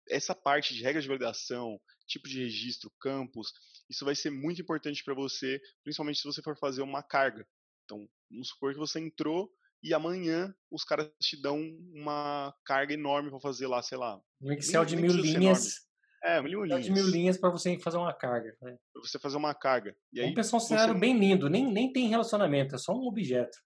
[0.09, 3.53] essa parte de regras de validação, tipo de registro, campos,
[3.89, 7.45] isso vai ser muito importante para você, principalmente se você for fazer uma carga.
[7.85, 9.51] Então, vamos supor que você entrou
[9.83, 11.59] e amanhã os caras te dão
[11.93, 14.19] uma carga enorme para fazer lá, sei lá.
[14.41, 15.89] Um Excel de mil linhas.
[16.23, 16.85] É, mil linhas.
[16.85, 18.55] de mil linhas para você fazer uma carga.
[18.61, 18.77] Né?
[18.93, 19.95] Para você fazer uma carga.
[20.13, 20.99] E aí, Vamos pensar um cenário você...
[20.99, 23.57] bem lindo, nem, nem tem relacionamento, é só um objeto.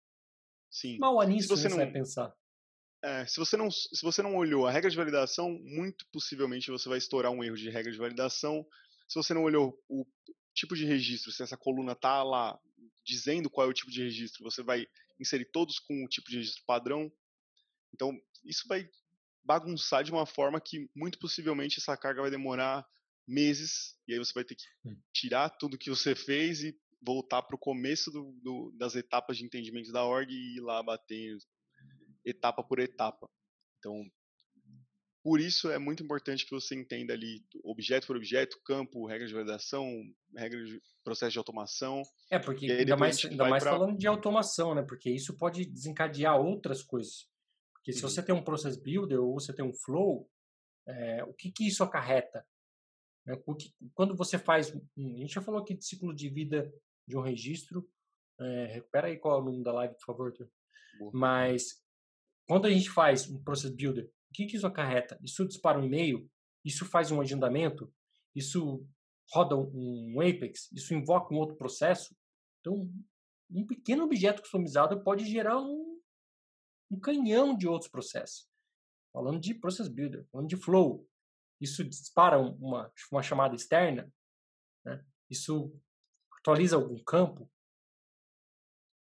[0.76, 0.98] Sim.
[0.98, 2.36] Mal nisso você não vai pensar.
[3.02, 6.90] É, se, você não, se você não olhou a regra de validação, muito possivelmente você
[6.90, 8.68] vai estourar um erro de regra de validação.
[9.08, 10.06] Se você não olhou o
[10.54, 12.60] tipo de registro, se essa coluna está lá
[13.06, 14.86] dizendo qual é o tipo de registro, você vai
[15.18, 17.10] inserir todos com o tipo de registro padrão.
[17.94, 18.12] Então,
[18.44, 18.90] isso vai
[19.46, 22.86] bagunçar de uma forma que muito possivelmente essa carga vai demorar
[23.26, 25.00] meses e aí você vai ter que hum.
[25.14, 29.46] tirar tudo que você fez e voltar para o começo do, do, das etapas de
[29.46, 31.38] entendimento da org e ir lá bater
[32.26, 33.28] etapa por etapa.
[33.80, 34.04] Então,
[35.24, 39.34] por isso é muito importante que você entenda ali objeto por objeto, campo, regra de
[39.34, 39.89] validação,
[40.36, 42.04] regra de processo de automação.
[42.30, 43.72] É, porque ainda mais, ainda mais pra...
[43.72, 44.84] falando de automação, né?
[44.84, 47.28] Porque isso pode desencadear outras coisas.
[47.74, 48.10] Porque se uhum.
[48.10, 50.30] você tem um process builder ou você tem um flow,
[50.88, 52.46] é, o que, que isso acarreta?
[53.26, 53.36] Né?
[53.94, 54.72] Quando você faz.
[54.72, 56.72] A gente já falou aqui de ciclo de vida
[57.08, 57.88] de um registro.
[58.39, 60.50] É, recupera aí qual é o nome da live, por favor, Arthur.
[61.13, 61.84] Mas
[62.48, 65.20] quando a gente faz um process builder, o que, que isso acarreta?
[65.24, 66.30] Isso dispara um e-mail?
[66.63, 67.94] Isso faz um agendamento?
[68.36, 68.86] Isso
[69.32, 70.72] roda um Apex?
[70.72, 72.15] Isso invoca um outro processo?
[72.60, 72.91] Então,
[73.50, 76.00] um pequeno objeto customizado pode gerar um,
[76.91, 78.48] um canhão de outros processos.
[79.13, 81.08] Falando de process builder, falando de flow,
[81.62, 84.12] isso dispara uma, uma chamada externa,
[84.84, 85.04] né?
[85.30, 85.74] isso
[86.46, 87.50] atualiza algum campo,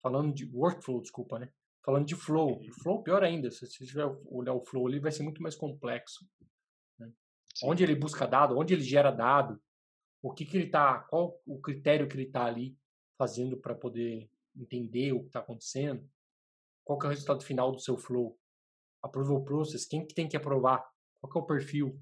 [0.04, 1.52] falando de workflow, desculpa, né?
[1.84, 2.72] Falando de flow, uhum.
[2.72, 6.30] flow pior ainda, se você tiver olhar o flow ali, vai ser muito mais complexo.
[7.00, 7.12] Né?
[7.64, 9.60] Onde ele busca dado, onde ele gera dado,
[10.22, 12.78] o que que ele tá, qual o critério que ele está ali
[13.18, 16.08] fazendo para poder entender o que está acontecendo,
[16.86, 18.38] qual que é o resultado final do seu flow,
[19.02, 20.88] approval process, quem que tem que aprovar,
[21.20, 22.00] qual que é o perfil,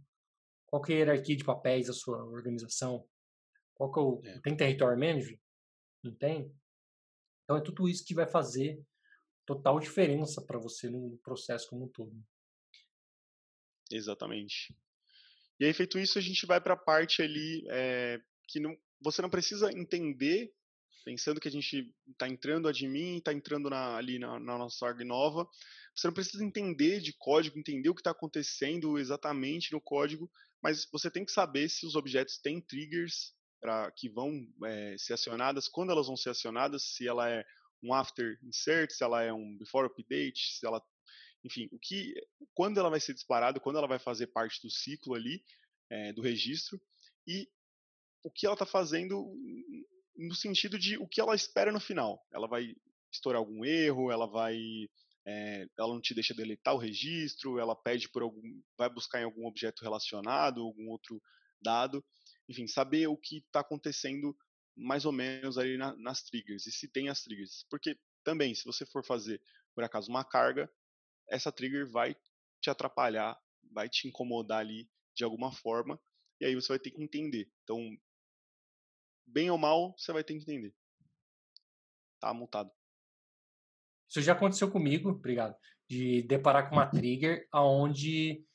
[0.67, 3.07] qual que é a hierarquia de papéis da sua organização?
[3.81, 4.21] Qual que é o...
[4.23, 4.39] É.
[4.41, 5.39] Tem territory manager?
[6.03, 6.53] Não tem?
[7.43, 8.79] Então é tudo isso que vai fazer
[9.43, 12.13] total diferença para você no processo como um todo.
[13.91, 14.75] Exatamente.
[15.59, 19.19] E aí, feito isso, a gente vai para a parte ali é, que não, você
[19.19, 20.53] não precisa entender,
[21.03, 25.03] pensando que a gente está entrando admin, está entrando na, ali na, na, nossa org
[25.03, 25.49] nova,
[25.95, 30.87] você não precisa entender de código, entender o que está acontecendo exatamente no código mas
[30.91, 33.33] você tem que saber se os objetos têm triggers
[33.95, 37.45] que vão é, ser acionadas, quando elas vão ser acionadas, se ela é
[37.83, 40.83] um after insert, se ela é um before update, se ela,
[41.43, 42.13] enfim, o que,
[42.53, 45.43] quando ela vai ser disparada, quando ela vai fazer parte do ciclo ali
[45.89, 46.79] é, do registro
[47.27, 47.47] e
[48.23, 49.33] o que ela está fazendo
[50.15, 52.23] no sentido de o que ela espera no final.
[52.31, 52.75] Ela vai
[53.11, 54.57] estourar algum erro, ela vai
[55.25, 59.25] é, ela não te deixa deletar o registro, ela pede por algum, vai buscar em
[59.25, 61.21] algum objeto relacionado, algum outro
[61.61, 62.03] dado,
[62.49, 64.37] enfim, saber o que está acontecendo
[64.75, 68.65] mais ou menos ali na, nas triggers e se tem as triggers, porque também se
[68.65, 69.41] você for fazer
[69.73, 70.71] por acaso uma carga,
[71.29, 72.15] essa trigger vai
[72.61, 73.39] te atrapalhar,
[73.71, 75.99] vai te incomodar ali de alguma forma
[76.39, 77.51] e aí você vai ter que entender.
[77.63, 77.97] Então,
[79.25, 80.73] bem ou mal, você vai ter que entender.
[82.19, 82.71] Tá multado.
[84.09, 85.55] Isso já aconteceu comigo, obrigado,
[85.89, 86.91] de deparar com uma uhum.
[86.91, 88.45] trigger aonde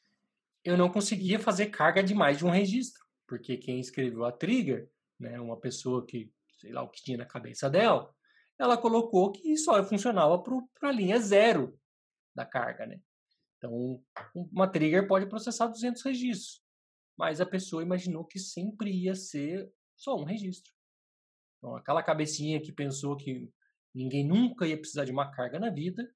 [0.63, 4.91] eu não conseguia fazer carga de mais de um registro, porque quem escreveu a trigger,
[5.19, 8.15] né, uma pessoa que, sei lá o que tinha na cabeça dela,
[8.59, 11.79] ela colocou que só funcionava para a linha zero
[12.35, 13.01] da carga, né?
[13.59, 14.03] Então,
[14.35, 16.63] uma trigger pode processar 200 registros,
[17.17, 20.73] mas a pessoa imaginou que sempre ia ser só um registro.
[21.59, 23.51] Então, aquela cabecinha que pensou que
[23.97, 26.07] Ninguém nunca ia precisar de uma carga na vida.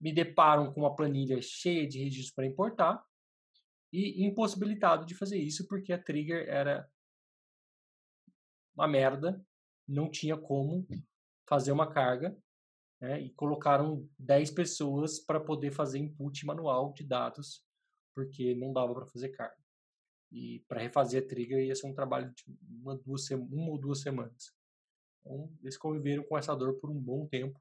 [0.00, 3.00] Me deparam com uma planilha cheia de registros para importar
[3.92, 6.90] e impossibilitado de fazer isso porque a trigger era
[8.74, 9.44] uma merda,
[9.86, 10.86] não tinha como
[11.46, 12.36] fazer uma carga
[13.00, 17.62] né, e colocaram 10 pessoas para poder fazer input manual de dados
[18.14, 19.60] porque não dava para fazer carga.
[20.30, 22.44] E para refazer a trigger ia ser um trabalho de
[22.80, 24.54] uma, duas, uma ou duas semanas.
[25.20, 27.60] Então, eles conviveram com essa dor por um bom tempo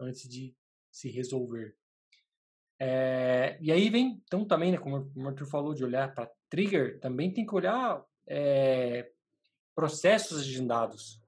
[0.00, 0.56] antes de
[0.92, 1.76] se resolver.
[2.80, 7.00] É, e aí vem, então também, né, como o Arthur falou, de olhar para trigger,
[7.00, 9.10] também tem que olhar é,
[9.74, 11.20] processos agendados.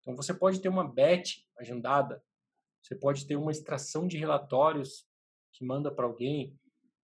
[0.00, 2.22] Então você pode ter uma batch agendada,
[2.82, 5.06] você pode ter uma extração de relatórios
[5.52, 6.56] que manda para alguém,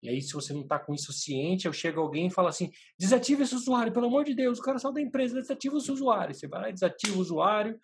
[0.03, 2.73] e aí, se você não está com isso ciente, eu chego alguém e fala assim:
[2.99, 6.35] desativa esse usuário, pelo amor de Deus, o cara saiu da empresa, desativa esse usuário.
[6.35, 7.79] Você vai lá e desativa o usuário,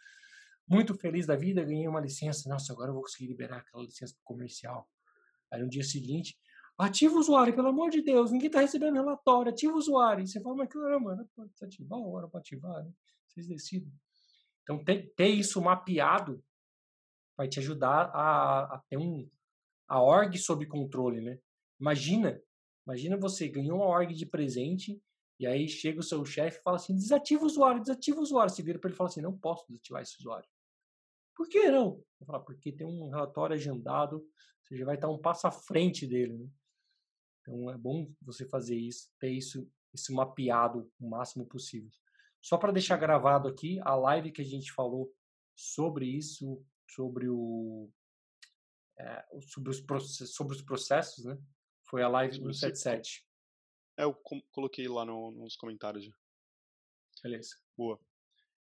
[0.68, 2.48] muito feliz da vida, ganhei uma licença.
[2.48, 4.88] Nossa, agora eu vou conseguir liberar aquela licença comercial.
[5.50, 6.36] Aí no dia seguinte,
[6.76, 10.26] ativa o usuário, pelo amor de Deus, ninguém está recebendo relatório, ativa o usuário.
[10.26, 12.92] Você fala, mas caramba, não pode ativar a hora para ativar, né?
[13.26, 13.92] Vocês decidem.
[14.62, 16.42] Então, ter, ter, isso mapeado
[17.36, 19.28] vai te ajudar a, a ter um,
[19.88, 21.38] a org sob controle, né?
[21.80, 22.40] Imagina,
[22.86, 25.00] imagina você ganhou uma org de presente
[25.40, 28.52] e aí chega o seu chefe e fala assim, desativa o usuário, desativa o usuário.
[28.52, 30.48] Você vira para ele e fala assim, não posso desativar esse usuário.
[31.34, 32.02] Por que não?
[32.20, 34.26] Eu falar, porque tem um relatório agendado,
[34.68, 36.36] você já vai estar um passo à frente dele.
[36.36, 36.48] Né?
[37.40, 41.90] Então é bom você fazer isso, ter isso, isso mapeado o máximo possível.
[42.40, 45.12] Só para deixar gravado aqui, a live que a gente falou
[45.56, 47.90] sobre isso, sobre o
[48.98, 51.38] é, sobre, os processos, sobre os processos, né?
[51.88, 53.24] Foi a live do 77.
[53.96, 54.14] É, eu
[54.50, 56.12] coloquei lá no, nos comentários já.
[57.22, 57.56] Beleza.
[57.76, 57.98] Boa.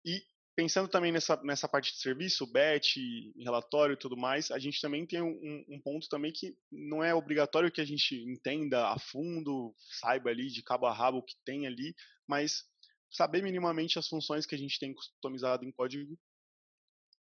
[0.04, 0.22] E
[0.58, 5.06] pensando também nessa, nessa parte de serviço, bet, relatório e tudo mais, a gente também
[5.06, 9.72] tem um, um, ponto também que não é obrigatório que a gente entenda a fundo,
[10.00, 11.94] saiba ali de cabo a rabo o que tem ali,
[12.26, 12.64] mas
[13.08, 16.18] saber minimamente as funções que a gente tem customizado em código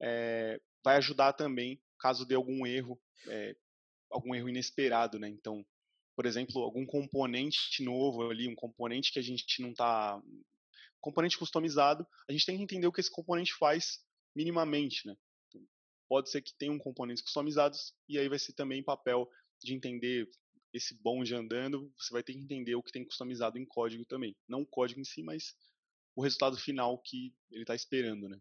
[0.00, 3.56] é, vai ajudar também caso dê algum erro, é,
[4.12, 5.28] algum erro inesperado, né?
[5.28, 5.66] Então,
[6.14, 10.22] por exemplo, algum componente novo ali, um componente que a gente não está
[11.04, 14.02] componente customizado, a gente tem que entender o que esse componente faz
[14.34, 15.14] minimamente, né?
[16.08, 19.28] Pode ser que tenha um componentes customizados e aí vai ser também papel
[19.62, 20.30] de entender
[20.72, 24.34] esse bonde andando, você vai ter que entender o que tem customizado em código também.
[24.48, 25.54] Não o código em si, mas
[26.16, 28.40] o resultado final que ele está esperando, né?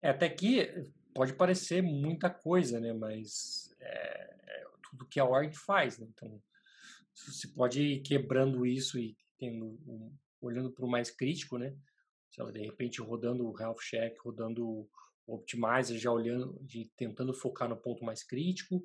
[0.00, 0.66] É, até aqui
[1.14, 2.92] pode parecer muita coisa, né?
[2.92, 6.08] Mas é, é tudo que a org faz, né?
[6.10, 6.42] Então,
[7.14, 11.76] você pode ir quebrando isso e tendo um, olhando para o mais crítico, né?
[12.38, 14.88] Lá, de repente rodando o health check, rodando o
[15.26, 18.82] optimizer, já olhando, de, tentando focar no ponto mais crítico.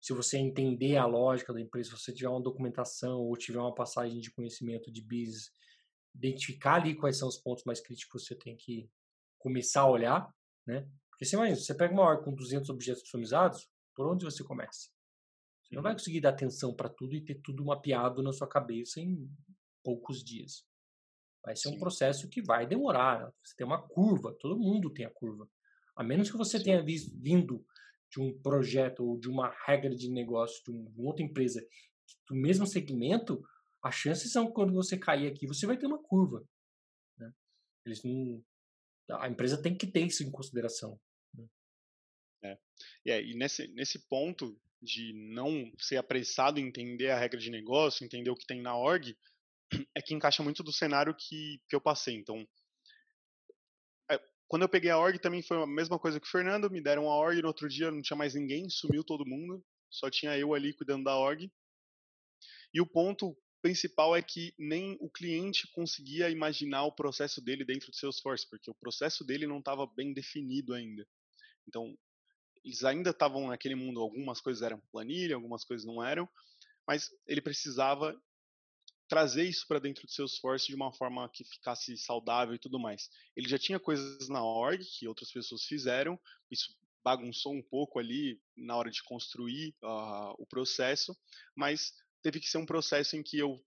[0.00, 3.74] Se você entender a lógica da empresa, se você tiver uma documentação ou tiver uma
[3.74, 5.50] passagem de conhecimento de biz,
[6.14, 8.88] identificar ali quais são os pontos mais críticos que você tem que
[9.38, 10.34] começar a olhar,
[10.66, 10.88] né?
[11.10, 14.88] Porque você imagina, você pega uma org com 200 objetos customizados, por onde você começa?
[15.62, 19.00] Você não vai conseguir dar atenção para tudo e ter tudo mapeado na sua cabeça
[19.00, 19.30] em
[19.82, 20.66] poucos dias.
[21.44, 21.76] Vai ser Sim.
[21.76, 23.30] um processo que vai demorar.
[23.42, 25.48] Você tem uma curva, todo mundo tem a curva.
[25.94, 26.64] A menos que você Sim.
[26.64, 27.64] tenha vindo
[28.10, 31.60] de um projeto ou de uma regra de negócio de, uma outra empresa
[32.28, 33.42] do mesmo segmento,
[33.82, 36.42] as chances são que quando você cair aqui, você vai ter uma curva.
[37.18, 37.30] Né?
[37.84, 38.42] Eles não,
[39.20, 40.98] a empresa tem que ter isso em consideração.
[41.34, 41.46] Né?
[42.44, 42.58] É.
[43.06, 43.22] é.
[43.22, 48.30] e nesse, nesse ponto de não ser apressado em entender a regra de negócio, entender
[48.30, 49.16] o que tem na org,
[49.94, 52.14] é que encaixa muito do cenário que, que eu passei.
[52.14, 52.46] Então,
[54.10, 56.80] é, quando eu peguei a org também foi a mesma coisa que o Fernando, me
[56.80, 60.36] deram a org, no outro dia não tinha mais ninguém, sumiu todo mundo, só tinha
[60.38, 61.50] eu ali cuidando da org.
[62.72, 67.90] E o ponto principal é que nem o cliente conseguia imaginar o processo dele dentro
[67.90, 71.06] do Salesforce, porque o processo dele não estava bem definido ainda.
[71.66, 71.96] Então,
[72.64, 76.28] eles ainda estavam naquele mundo, algumas coisas eram planilha, algumas coisas não eram,
[76.86, 78.14] mas ele precisava
[79.08, 83.08] trazer isso para dentro do Salesforce de uma forma que ficasse saudável e tudo mais.
[83.36, 86.18] Ele já tinha coisas na org que outras pessoas fizeram,
[86.50, 91.14] isso bagunçou um pouco ali na hora de construir uh, o processo,
[91.54, 93.62] mas teve que ser um processo em que eu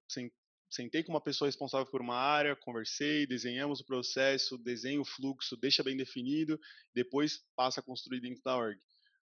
[0.68, 5.56] sentei com uma pessoa responsável por uma área, conversei, desenhamos o processo, desenho o fluxo,
[5.56, 6.60] deixa bem definido,
[6.96, 8.80] depois passa a construir dentro da org.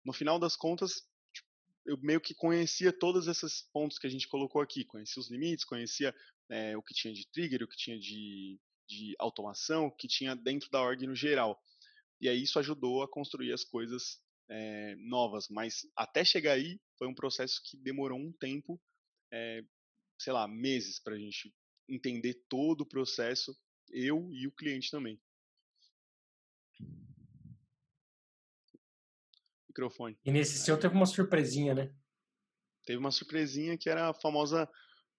[0.04, 1.02] No final das contas,
[1.84, 5.64] eu meio que conhecia todos esses pontos que a gente colocou aqui, conhecia os limites,
[5.64, 6.14] conhecia
[6.48, 10.34] é, o que tinha de trigger, o que tinha de, de automação, o que tinha
[10.36, 11.60] dentro da org no geral.
[12.20, 17.08] E aí isso ajudou a construir as coisas é, novas, mas até chegar aí foi
[17.08, 18.80] um processo que demorou um tempo,
[19.32, 19.64] é,
[20.18, 21.52] sei lá, meses para a gente
[21.88, 23.56] entender todo o processo,
[23.90, 25.20] eu e o cliente também.
[29.72, 30.16] Microfone.
[30.24, 31.92] E nesse seu teve uma surpresinha, né?
[32.84, 34.68] Teve uma surpresinha que era a famosa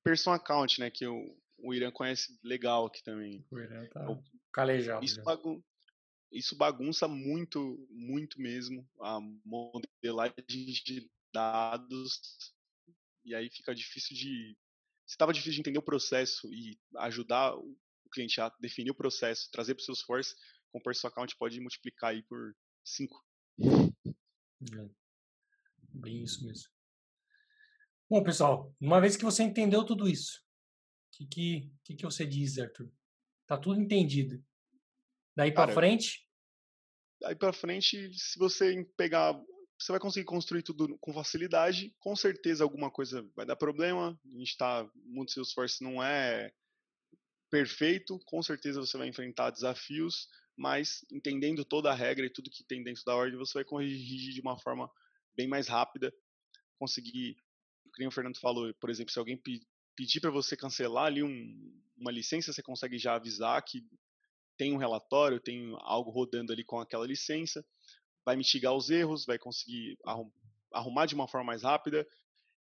[0.03, 0.91] person account, né?
[0.91, 3.45] Que o, o Irã conhece legal aqui também.
[3.51, 5.03] O Irã tá o, calejado.
[5.03, 5.61] Isso, bagun
[6.31, 12.19] isso bagunça muito, muito mesmo a modelagem de dados.
[13.23, 14.57] E aí fica difícil de.
[15.05, 17.77] Se estava difícil de entender o processo e ajudar o
[18.11, 20.35] cliente a definir o processo, trazer para o Salesforce,
[20.71, 23.23] com o Person Account pode multiplicar aí por 5.
[24.71, 24.89] É.
[25.93, 26.71] Bem isso mesmo.
[28.09, 32.25] Bom, pessoal, uma vez que você entendeu tudo isso, o que, que, que, que você
[32.25, 32.91] diz, Arthur?
[33.47, 34.43] Tá tudo entendido.
[35.35, 36.27] Daí para frente?
[37.21, 39.33] Daí para frente, se você pegar,
[39.79, 41.95] você vai conseguir construir tudo com facilidade.
[41.99, 44.19] Com certeza alguma coisa vai dar problema.
[44.25, 46.51] A gente está, muito Salesforce não é
[47.49, 48.19] perfeito.
[48.25, 52.83] Com certeza você vai enfrentar desafios mas entendendo toda a regra e tudo que tem
[52.83, 54.89] dentro da ordem, você vai corrigir de uma forma
[55.35, 56.13] bem mais rápida,
[56.77, 57.37] conseguir,
[57.95, 59.41] como o Fernando falou, por exemplo, se alguém
[59.95, 63.83] pedir para você cancelar ali um, uma licença, você consegue já avisar que
[64.57, 67.65] tem um relatório, tem algo rodando ali com aquela licença,
[68.25, 69.97] vai mitigar os erros, vai conseguir
[70.71, 72.07] arrumar de uma forma mais rápida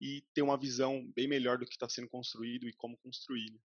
[0.01, 3.59] e ter uma visão bem melhor do que está sendo construído e como construir.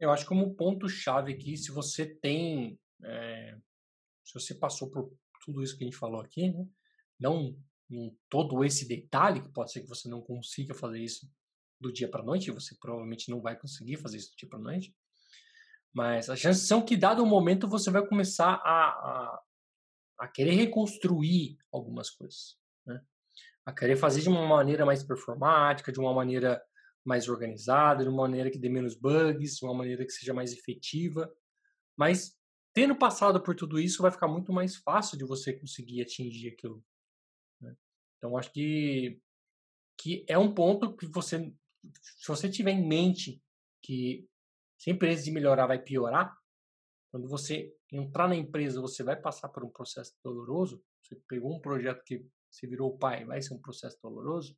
[0.00, 3.56] Eu acho que como ponto-chave aqui, se você tem, é,
[4.24, 5.12] se você passou por
[5.44, 6.66] tudo isso que a gente falou aqui, né?
[7.18, 7.54] não
[7.90, 11.28] em todo esse detalhe, que pode ser que você não consiga fazer isso
[11.78, 14.94] do dia para noite, você provavelmente não vai conseguir fazer isso do dia para noite,
[15.92, 19.42] mas as chances são que, dado o momento, você vai começar a, a,
[20.20, 23.02] a querer reconstruir algumas coisas, né?
[23.66, 26.62] a querer fazer de uma maneira mais performática, de uma maneira
[27.04, 30.52] mais organizada, de uma maneira que dê menos bugs, de uma maneira que seja mais
[30.52, 31.32] efetiva,
[31.96, 32.36] mas
[32.72, 36.84] tendo passado por tudo isso, vai ficar muito mais fácil de você conseguir atingir aquilo
[37.60, 37.76] né?
[38.16, 39.20] Então, acho que,
[39.98, 41.52] que é um ponto que você,
[42.02, 43.42] se você tiver em mente
[43.82, 44.28] que
[44.78, 46.36] se a empresa de melhorar vai piorar,
[47.10, 50.82] quando você entrar na empresa, você vai passar por um processo doloroso.
[51.02, 54.56] Você pegou um projeto que você virou pai, vai ser um processo doloroso.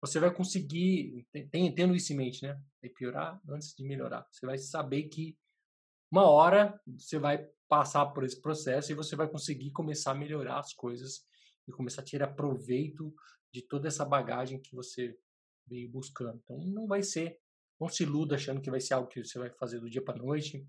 [0.00, 2.60] Você vai conseguir, tem, tendo isso em mente, né?
[2.80, 4.26] Vai piorar antes de melhorar.
[4.30, 5.36] Você vai saber que
[6.10, 10.60] uma hora você vai passar por esse processo e você vai conseguir começar a melhorar
[10.60, 11.26] as coisas
[11.66, 13.12] e começar a tirar proveito
[13.52, 15.18] de toda essa bagagem que você
[15.66, 16.40] veio buscando.
[16.42, 17.38] Então não vai ser,
[17.78, 20.16] não se iluda achando que vai ser algo que você vai fazer do dia para
[20.16, 20.66] noite.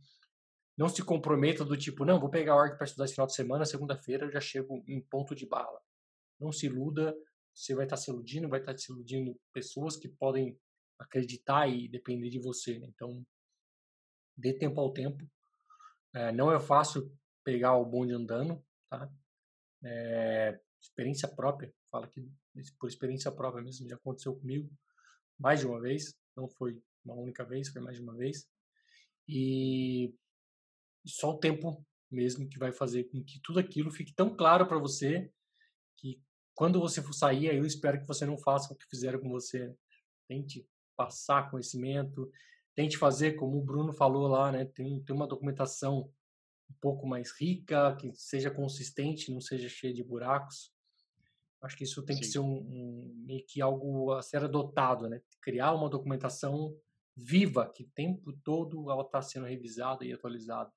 [0.78, 3.36] Não se comprometa do tipo, não, vou pegar a org para estudar esse final de
[3.36, 5.80] semana, segunda-feira eu já chego em ponto de bala.
[6.40, 7.16] Não se iluda,
[7.54, 10.58] você vai estar se iludindo, vai estar se iludindo pessoas que podem
[10.98, 12.80] acreditar e depender de você.
[12.80, 12.88] Né?
[12.88, 13.26] Então,
[14.38, 15.30] dê tempo ao tempo.
[16.14, 17.12] É, não é fácil
[17.44, 19.12] pegar o bonde andando, tá?
[19.84, 22.22] É, experiência própria, fala que
[22.78, 24.70] por experiência própria mesmo, já aconteceu comigo
[25.40, 28.48] mais de uma vez, não foi uma única vez, foi mais de uma vez.
[29.28, 30.14] E
[31.06, 34.80] só o tempo mesmo que vai fazer com que tudo aquilo fique tão claro para
[34.80, 35.32] você
[36.60, 39.74] quando você for sair, eu espero que você não faça o que fizeram com você.
[40.28, 42.30] Tente passar conhecimento,
[42.76, 44.66] tente fazer como o Bruno falou lá, né?
[44.66, 46.12] Tem, tem uma documentação
[46.70, 50.74] um pouco mais rica, que seja consistente, não seja cheia de buracos.
[51.62, 52.22] Acho que isso tem Sim.
[52.22, 55.22] que ser um, um, meio que algo a ser adotado, né?
[55.42, 56.78] Criar uma documentação
[57.16, 60.74] viva, que o tempo todo ela está sendo revisada e atualizada.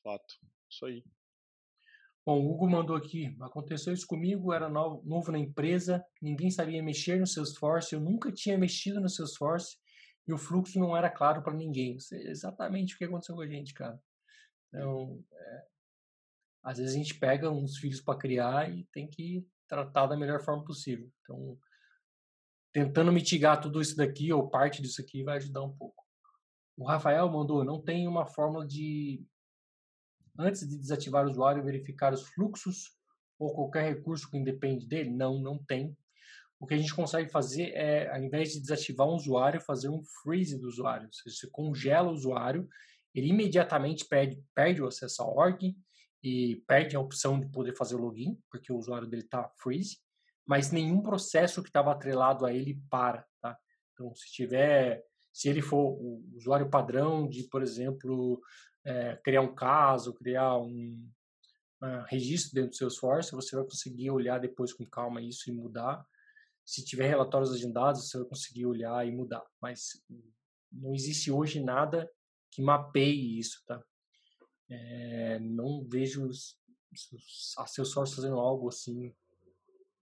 [0.00, 0.38] Fato,
[0.70, 1.04] isso aí.
[2.30, 6.80] Bom, o Hugo mandou aqui, aconteceu isso comigo, era novo, novo na empresa, ninguém sabia
[6.80, 9.76] mexer no Salesforce, eu nunca tinha mexido no Salesforce
[10.28, 11.96] e o fluxo não era claro para ninguém.
[11.96, 14.00] Isso é exatamente o que aconteceu com a gente, cara.
[14.68, 15.62] Então, é,
[16.62, 20.40] às vezes a gente pega uns filhos para criar e tem que tratar da melhor
[20.40, 21.10] forma possível.
[21.22, 21.58] Então,
[22.72, 26.04] tentando mitigar tudo isso daqui ou parte disso aqui vai ajudar um pouco.
[26.76, 29.20] O Rafael mandou, não tem uma fórmula de
[30.38, 32.96] antes de desativar o usuário verificar os fluxos
[33.38, 35.10] ou qualquer recurso que independe dele?
[35.10, 35.96] Não, não tem.
[36.58, 40.02] O que a gente consegue fazer é, ao invés de desativar um usuário, fazer um
[40.22, 41.08] freeze do usuário.
[41.26, 42.68] Você congela o usuário
[43.14, 45.76] ele imediatamente perde, perde o acesso à org
[46.22, 49.98] e perde a opção de poder fazer o login, porque o usuário dele está freeze,
[50.46, 53.56] mas nenhum processo que estava atrelado a ele para, tá?
[53.92, 55.02] Então, se tiver,
[55.32, 58.40] se ele for o usuário padrão de, por exemplo,
[58.84, 61.10] é, criar um caso, criar um,
[61.82, 66.04] um registro dentro do Salesforce, você vai conseguir olhar depois com calma isso e mudar.
[66.64, 69.44] Se tiver relatórios agendados, você vai conseguir olhar e mudar.
[69.60, 70.02] Mas
[70.70, 72.10] não existe hoje nada
[72.50, 73.82] que mapeie isso, tá?
[74.68, 76.28] É, não vejo
[77.58, 79.14] a Salesforce fazendo algo assim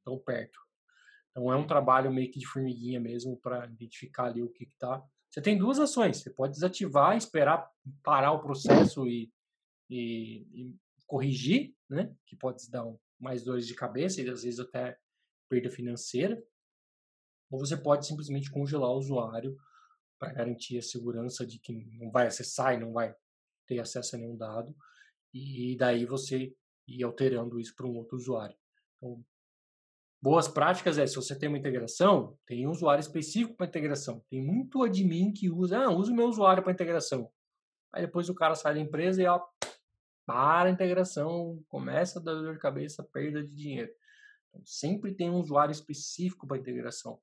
[0.04, 0.58] tão perto.
[1.30, 5.02] Então é um trabalho meio que de formiguinha mesmo para identificar ali o que está.
[5.38, 6.16] Você tem duas ações.
[6.16, 7.70] Você pode desativar, esperar
[8.02, 9.32] parar o processo e,
[9.88, 10.76] e, e
[11.06, 12.12] corrigir, né?
[12.26, 12.84] Que pode dar
[13.20, 14.98] mais dores de cabeça e às vezes até
[15.48, 16.42] perda financeira.
[17.52, 19.56] Ou você pode simplesmente congelar o usuário
[20.18, 23.14] para garantir a segurança de que não vai acessar e não vai
[23.64, 24.74] ter acesso a nenhum dado,
[25.32, 26.52] e daí você
[26.88, 28.56] ir alterando isso para um outro usuário.
[28.96, 29.24] Então,
[30.20, 34.22] boas práticas é, se você tem uma integração, tem um usuário específico para integração.
[34.28, 37.30] Tem muito admin que usa, ah, usa o meu usuário para integração.
[37.92, 39.40] Aí depois o cara sai da empresa e ó,
[40.26, 43.90] para a integração, começa a dar dor de cabeça, perda de dinheiro.
[44.48, 47.18] Então, sempre tem um usuário específico para integração.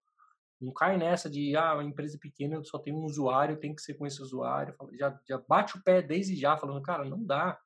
[0.59, 3.95] Não cai nessa de, ah, uma empresa pequena só tem um usuário, tem que ser
[3.95, 4.73] com esse usuário.
[4.93, 7.59] Já, já bate o pé desde já, falando, cara, não dá.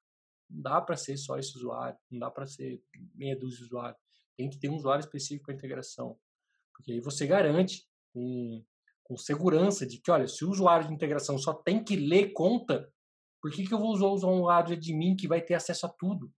[0.49, 1.97] Não dá para ser só esse usuário.
[2.09, 2.82] Não dá para ser
[3.13, 4.09] meia dúzia de usuários.
[4.39, 6.17] Tem que ter um usuário específico para integração.
[6.73, 8.63] Porque aí você garante com,
[9.03, 12.89] com segurança de que, olha, se o usuário de integração só tem que ler conta,
[13.41, 15.89] por que, que eu vou usar um usuário de admin que vai ter acesso a
[15.89, 16.31] tudo?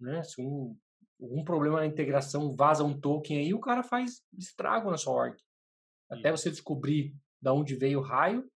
[0.00, 0.22] Né?
[0.22, 0.74] Se um
[1.20, 5.36] algum problema na integração, vaza um token aí, o cara faz estrago na sua org.
[6.10, 8.50] Até você descobrir de onde veio o raio,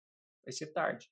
[0.44, 1.10] vai ser tarde.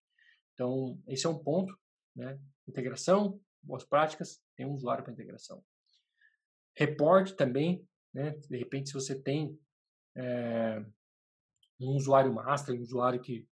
[0.53, 1.75] Então, esse é um ponto,
[2.15, 2.39] né?
[2.69, 5.65] Integração, boas práticas, tem um usuário para integração.
[6.77, 8.31] Reporte também, né?
[8.49, 9.59] De repente, se você tem
[10.17, 10.85] é,
[11.81, 13.47] um usuário master, um usuário que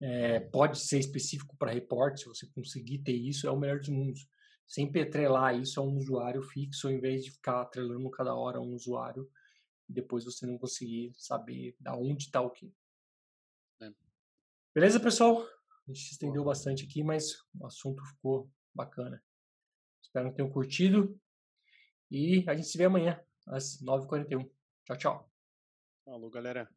[0.00, 3.88] é, pode ser específico para reporte, se você conseguir ter isso, é o melhor dos
[3.88, 4.28] mundos.
[4.66, 8.74] Sempre atrelar isso a um usuário fixo, ao invés de ficar atrelando cada hora um
[8.74, 9.28] usuário
[9.88, 12.72] e depois você não conseguir saber da onde está o que.
[13.80, 13.90] É.
[14.74, 15.40] Beleza, pessoal?
[15.40, 19.22] A gente se estendeu bastante aqui, mas o assunto ficou bacana.
[20.02, 21.18] Espero que tenham curtido.
[22.10, 24.48] E a gente se vê amanhã, às 9h41.
[24.84, 25.30] Tchau, tchau.
[26.04, 26.68] Falou, galera.